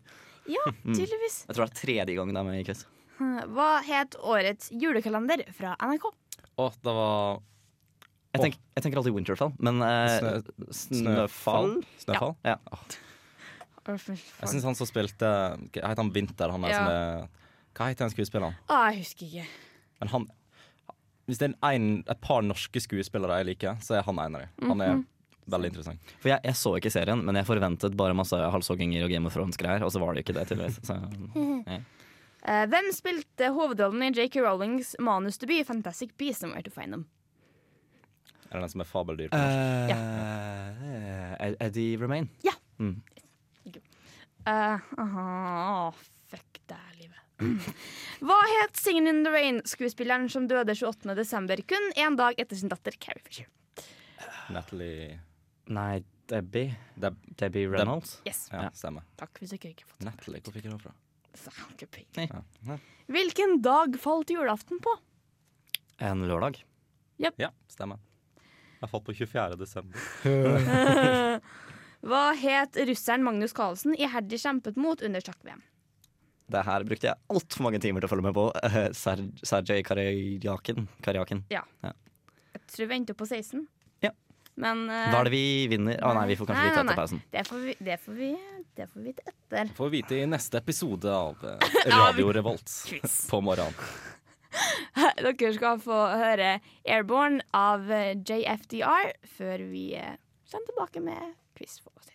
[0.52, 0.66] Ja,
[0.98, 1.46] tydeligvis.
[1.48, 2.84] Jeg tror det er tredje gang det er med i quiz.
[3.22, 6.10] Hva het årets julekalender fra NRK?
[6.60, 7.40] Å, det var
[8.34, 11.78] Jeg, tenk, jeg tenker alltid Winterfell, men eh, Snø- Snøfall?
[12.04, 12.36] Snøfall?
[12.48, 12.58] Ja.
[12.82, 13.11] Fy
[13.88, 16.52] Jeg syns han som spilte Hva heter han Vinter?
[16.54, 16.78] Han er Ja.
[16.78, 17.30] som er
[17.74, 18.56] Hva heter han skuespilleren?
[18.70, 19.46] Ah, jeg husker ikke.
[20.02, 20.28] Men han
[21.28, 24.42] Hvis det er en, et par norske skuespillere jeg liker, så er han en av
[24.42, 24.68] dem.
[24.70, 25.06] Han er Mhm.
[25.50, 26.00] veldig interessant.
[26.20, 29.34] For jeg, jeg så ikke serien, men jeg forventet bare masse halshogginger og Game of
[29.34, 30.80] Thrones-greier, og så var det ikke det, tydeligvis.
[30.84, 30.98] Så,
[32.44, 34.42] Eh, hvem spilte hovedrollen i J.K.
[34.42, 37.06] Rowlings manusdebut Fantastic Beasts and Where to Find Them?
[38.50, 39.30] Er det den som er fabeldyr?
[39.32, 41.38] Uh, ja.
[41.40, 42.30] uh, Eddie Remain.
[42.44, 42.52] Ja.
[42.80, 43.04] Mm.
[44.46, 45.92] Eh, aha,
[46.30, 46.48] fuck.
[48.22, 51.16] Hva het Singing in the Rain-skuespilleren som døde 28.
[51.18, 53.48] desember, kun én dag etter sin datter Carrie Fisher?
[54.54, 55.16] Natalie
[55.72, 56.76] Nei, Debbie.
[57.00, 58.20] Deb Debbie Reynolds.
[58.28, 59.06] Yes, Ja, stemmer.
[59.18, 60.94] takk hvis dere ikke fått Natalie, hvor fikk jeg det fra?
[61.42, 62.30] Så ikke peiling.
[62.68, 62.78] Ja.
[63.12, 64.96] Hvilken dag falt julaften på?
[66.02, 66.62] En lørdag.
[67.22, 67.98] ja, stemmer.
[68.82, 69.58] Jeg falt på 24.
[69.58, 69.98] desember.
[72.02, 75.62] Hva het russeren Magnus Carlsen iherdig kjempet mot under sjakk-VM?
[76.52, 78.48] Det her brukte jeg altfor mange timer til å følge med på.
[78.68, 80.88] Eh, Ser Sergej Karjakin.
[81.06, 81.44] Karjakin.
[81.54, 83.62] Jeg tror vi endte på 16.
[84.04, 84.12] Ja.
[84.60, 86.02] Men uh, Hva er det vi vinner?
[86.04, 87.22] Å nei, vi får kanskje Nei, vite etter pausen.
[87.32, 88.32] det får vi, det får vi,
[88.76, 89.72] det får vi vite etter.
[89.78, 92.74] Får vi vite i neste episode av eh, Radio Revolt
[93.32, 93.78] på morgenen.
[95.22, 99.86] Dere skal få høre Airborne av JFDR før vi
[100.52, 101.30] kommer tilbake med
[101.62, 101.82] quiz.
[101.84, 102.08] for oss.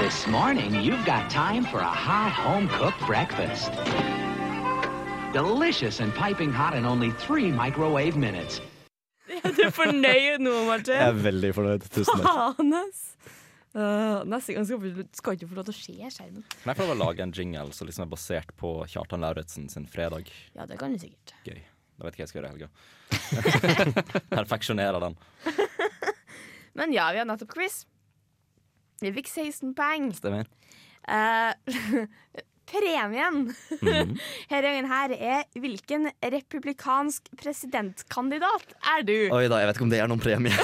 [0.00, 3.72] This morning, you've got time for a hot home cooked breakfast.
[5.32, 8.60] Delicious and piping hot in only three microwave minutes.
[9.44, 10.96] Er du fornøyd nå, Martin?
[10.96, 11.84] Jeg er veldig fornøyd.
[11.92, 12.62] Tusen takk.
[13.76, 16.44] Uh, neste gang skal vi skal ikke få lov til å se skjermen.
[16.62, 19.68] Kan jeg få lov å lage en jingle som liksom er basert på Kjartan Lauritzen
[19.70, 20.32] sin fredag?
[20.56, 21.36] Ja, det kan du sikkert.
[21.46, 21.60] Gøy.
[21.98, 24.24] Da vet ikke jeg hva jeg skal gjøre i helga.
[24.38, 25.18] Perfeksjonere den.
[26.78, 27.82] Men ja, vi har nettopp quiz.
[29.02, 30.08] Vi fikk 16 poeng.
[30.16, 30.46] Stemmer.
[31.08, 31.52] Uh,
[32.68, 33.46] premien
[33.80, 34.10] Mhm.
[34.50, 39.14] her gangen her er hvilken republikansk presidentkandidat er du?
[39.32, 40.52] Oi da, jeg vet ikke om det er noen premie.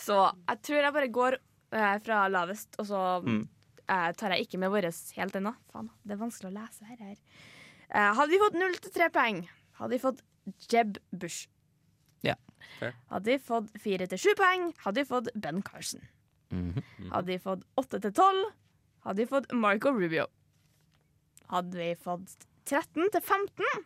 [0.00, 0.16] Så
[0.48, 1.36] jeg tror jeg bare går
[1.76, 3.42] uh, fra lavest, og så Mm.
[3.90, 5.52] uh, tar jeg ikke med våres helt ennå.
[5.74, 6.96] Faen, det er vanskelig å lese her.
[7.04, 7.18] her.
[8.16, 9.42] Hadde vi fått null til tre poeng,
[9.80, 10.22] hadde vi fått
[10.72, 11.48] Jeb Bush.
[13.10, 16.00] Hadde vi fått fire til sju poeng, hadde vi fått Ben Carson.
[16.50, 16.82] Mhm.
[17.12, 18.50] Hadde vi fått åtte til tolv,
[19.04, 20.26] hadde vi fått Marco Rubio.
[21.50, 23.84] Hadde vi fått 13 til 15,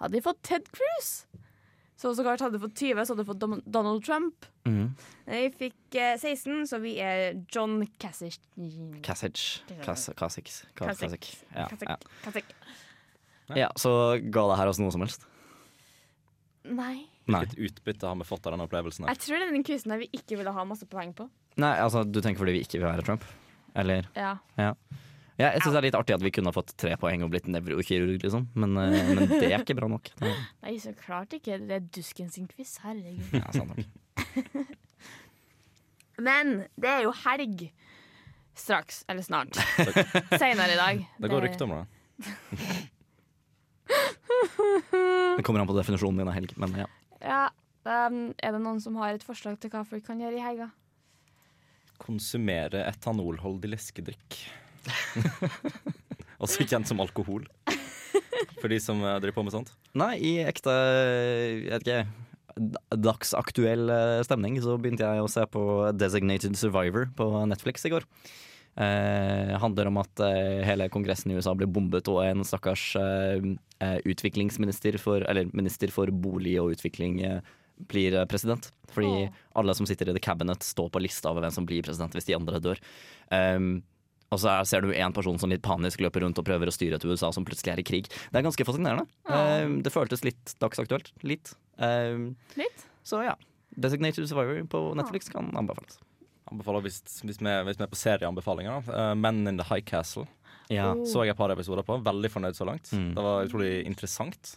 [0.00, 1.26] hadde vi fått Ted Cruz.
[1.96, 4.44] Så så klart hadde vi fått 20, så hadde vi fått Donald Trump.
[4.66, 4.90] Mm.
[5.24, 7.86] Vi fikk eh, 16, så vi er John.
[7.98, 8.36] Cassic.
[9.70, 11.30] Ja, Kasich.
[11.54, 11.96] ja.
[12.24, 12.44] Kasich.
[13.56, 15.24] ja, så ga det her oss noe som helst?
[16.66, 17.06] Nei.
[17.26, 19.04] Hvilket utbytte har vi fått av denne opplevelsen?
[19.06, 19.14] her?
[19.14, 21.26] Jeg tror det er den quizen vi ikke ville ha masse poeng på.
[21.58, 23.26] Nei, altså du tenker fordi vi ikke vil være Trump?
[23.76, 24.06] Eller?
[24.16, 24.36] Ja.
[24.60, 24.70] Ja.
[25.40, 27.32] ja jeg syns det er litt artig at vi kunne ha fått tre poeng og
[27.34, 28.46] blitt nevrokirurg, liksom.
[28.54, 30.12] Men, eh, men det er ikke bra nok.
[30.20, 31.58] Det er- Nei, så klart ikke.
[31.66, 32.76] Det er Dusken sin quiz.
[32.84, 33.34] Herregud.
[33.34, 33.86] Ja, sant nok.
[36.16, 37.66] Men det er jo helg
[38.56, 39.02] straks.
[39.08, 39.52] Eller snart.
[40.40, 41.02] Senere i dag.
[41.20, 41.84] Det går rykter om det.
[45.36, 46.86] Det kommer an på definisjonen din av helg, men ja.
[47.22, 47.48] Ja,
[47.86, 50.70] um, Er det noen som har et forslag til hva folk kan gjøre i helga?
[52.02, 54.40] Konsumere etanolholdig leskedrikk.
[56.44, 57.46] Også kjent som alkohol.
[58.60, 59.72] For de som eh, driver på med sånt.
[59.96, 62.26] Nei, i ekte jeg vet ikke,
[63.04, 65.62] dagsaktuell eh, stemning så begynte jeg å se på
[65.96, 68.06] Designated Survivor på Netflix i går.
[68.76, 73.46] Eh, handler om at eh, hele kongressen i USA blir bombet, og en stakkars eh,
[73.80, 77.40] eh, utviklingsminister for Eller minister for bolig og utvikling eh,
[77.88, 78.68] blir eh, president.
[78.92, 79.42] Fordi oh.
[79.56, 82.28] alle som sitter i the cabinet, står på lista over hvem som blir president hvis
[82.28, 82.82] de andre dør.
[83.32, 83.80] Um,
[84.34, 86.74] og så er, ser du en person som litt panisk løper rundt og prøver å
[86.74, 88.10] styre et USA som plutselig er i krig.
[88.10, 89.06] Det er ganske fascinerende.
[89.30, 89.64] Oh.
[89.64, 91.12] Um, det føltes litt dagsaktuelt.
[91.24, 91.54] Litt.
[91.80, 92.84] Um, Litt?
[93.06, 93.36] så ja.
[93.76, 95.98] Designated Survivor på Netflix kan anbefales.
[96.52, 98.88] Anbefaler hvis, hvis, vi, hvis vi er på serieanbefalinger.
[98.94, 100.26] Eh, Men in the High Castle
[100.68, 100.92] Ja.
[100.92, 101.04] Oh.
[101.06, 102.00] så jeg et par episoder på.
[102.02, 102.90] Veldig fornøyd så langt.
[102.92, 103.14] Mm.
[103.14, 104.56] Det var utrolig interessant.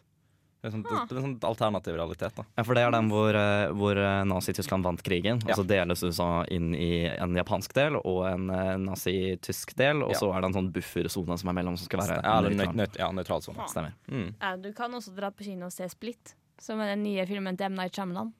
[0.62, 1.06] Det er sånn, det, Ah.
[1.08, 2.36] det er sånn alternativ realitet.
[2.36, 5.40] da Ja, for det er den hvor, eh, hvor eh, Nazi-Tyskland vant krigen.
[5.48, 5.54] Ja.
[5.54, 8.50] Og så deles USA inn i en japansk del og en
[8.86, 10.04] nazi-tysk del.
[10.04, 10.20] Og Ja.
[10.20, 12.76] så er det en sånn buffersone som er mellom, som skal være Ja, nøytral.
[12.76, 13.68] nøy, ja, nøytral sone.
[13.70, 13.94] Stemmer.
[14.12, 14.34] Mm.
[14.42, 17.56] Ja, du kan også dra på kino og se Split, som er den nye filmen
[17.58, 17.76] til M.
[17.76, 18.34] Night Shyamalan.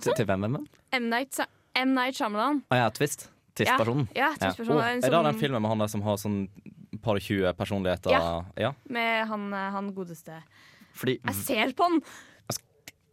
[0.00, 0.66] Til, til hvem, hvem?
[0.94, 1.10] M.
[1.10, 1.94] Night, Sa- M.
[1.94, 2.62] Night Shyamalan.
[2.70, 3.28] Å ja, Twist.
[3.54, 4.08] Twist-personen.
[4.14, 4.50] Ja, Ja.
[4.52, 4.74] Twist ja.
[4.74, 6.48] oh, er det sånn- den filmen med han der som har sånn
[7.02, 8.10] par og tjue personligheter?
[8.10, 8.44] Ja.
[8.56, 8.72] ja.
[8.88, 10.42] Med han, eh, han godeste.
[10.94, 12.02] Fordi Jeg ser på han!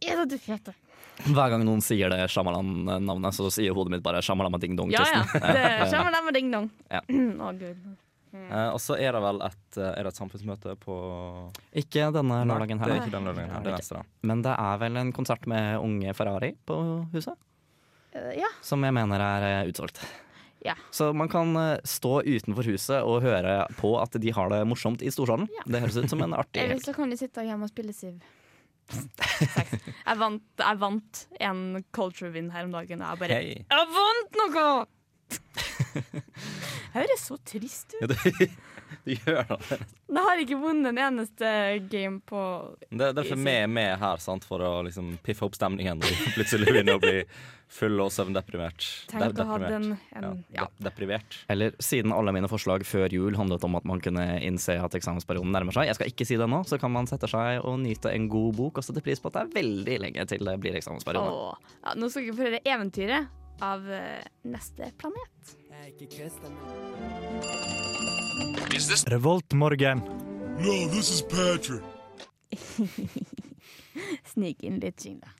[0.00, 0.38] Er det
[1.26, 4.92] hver gang noen sier det Shyamalan-navnet, så sier hodet mitt bare Shyamalama ding dong.
[4.94, 5.02] Ja,
[5.34, 5.86] ja.
[5.90, 6.68] Shyamalan med ding dong.
[6.90, 7.00] Ja.
[7.48, 7.88] Å, gud.
[8.38, 10.94] Eh, og så er det vel et, eh, er det et samfunnsmøte på
[11.80, 12.94] Ikke denne lørdagen lørdagen Det her.
[12.94, 13.62] er ikke den lørdagen her.
[13.64, 14.28] Det er neste, da.
[14.30, 16.76] Men det er vel en konsert med unge Ferrari på
[17.16, 17.34] huset,
[18.14, 18.48] Ja.
[18.64, 20.00] som jeg mener er eh, utsolgt.
[20.64, 20.74] Ja.
[20.90, 25.04] Så man kan eh, stå utenfor huset og høre på at de har det morsomt
[25.06, 25.46] i storsalen.
[25.54, 25.66] Ja.
[25.68, 28.18] Det høres ut som en artig Eller så kan de sitte hjemme og spille Siv.
[28.88, 31.58] Jeg vant, jeg vant en
[31.92, 33.58] culture win her om dagen, og jeg bare hey.
[33.68, 34.68] Jeg vant noe!
[36.96, 38.14] høres så trist ut.
[39.04, 39.78] Det gjør det.
[40.08, 41.50] Jeg har ikke vunnet en eneste
[41.92, 42.40] game på
[42.88, 46.00] Det, det er derfor vi er med her sant, for å liksom piffe opp stemningen
[46.02, 47.22] og plutselig begynner å bli
[47.68, 48.84] full og søvndeprimert.
[49.10, 50.66] Tenk De- å ha den en, ja, ja.
[50.80, 51.42] Deprivert.
[51.52, 55.52] Eller siden alle mine forslag før jul handlet om at man kunne innse at eksamensperioden
[55.52, 55.90] nærmer seg.
[55.90, 58.56] Jeg skal ikke si det nå, så kan man sette seg og nyte en god
[58.56, 61.60] bok og sette pris på at det er veldig lenge til det blir eksamensperiode.
[61.84, 63.28] Ja, nå skal vi få høre eventyret
[63.60, 65.56] av eh, neste planet.
[69.08, 69.98] Revoltmorgen.
[70.58, 71.82] No, this is Patrick.
[74.32, 75.30] Snik inn litt jingle.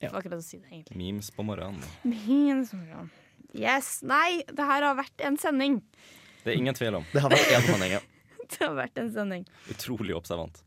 [0.00, 0.08] Ja.
[0.10, 0.96] Får akkurat å si det, egentlig.
[0.98, 1.84] Memes på morgenen.
[2.02, 3.10] Memes på morgenen.
[3.54, 4.00] Yes.
[4.06, 5.78] Nei, det her har vært en sending.
[6.42, 7.06] Det er ingen tvil om.
[7.12, 8.02] Det har vært en sending, ja.
[8.44, 9.46] Det har vært en sending.
[9.72, 10.58] Utrolig observant.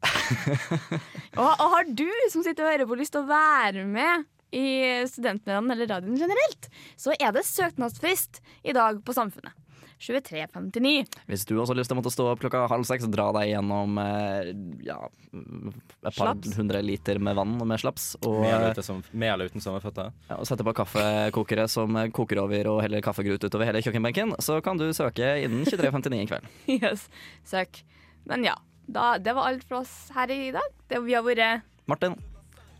[1.37, 4.65] Og, og har du som sitter og hører på lyst til å være med i
[5.11, 9.56] Studentmedlemmene eller radioen generelt, så er det søknadsfrist i dag på Samfunnet.
[9.97, 11.17] 23.59.
[11.25, 13.25] Hvis du også har lyst til å måtte stå opp klokka halv seks og dra
[13.39, 14.51] deg gjennom eh,
[14.85, 14.97] ja,
[15.33, 16.53] et par Slaps.
[16.59, 20.13] hundre liter med vann med slaps, og, Med eller, som, med eller uten sommerføtter.
[20.29, 24.59] ja, og sette på kaffekokere som koker over og heller kaffegrut utover hele kjøkkenbenken, så
[24.65, 26.47] kan du søke innen 23.59 i kveld.
[26.77, 27.07] Yes,
[27.47, 27.81] søk.
[28.29, 28.53] Men ja,
[28.85, 30.73] da, det var alt for oss her i dag.
[30.91, 32.15] Det, vi har vært Martin.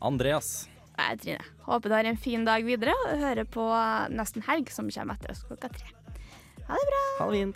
[0.06, 0.68] Andreas.
[0.98, 1.46] Jeg er Trine.
[1.68, 3.64] Håper du har en fin dag videre og hører på
[4.14, 5.90] Nesten helg, som kommer etter oss klokka tre.
[6.68, 7.26] Ha det bra.
[7.26, 7.56] Ha det fint.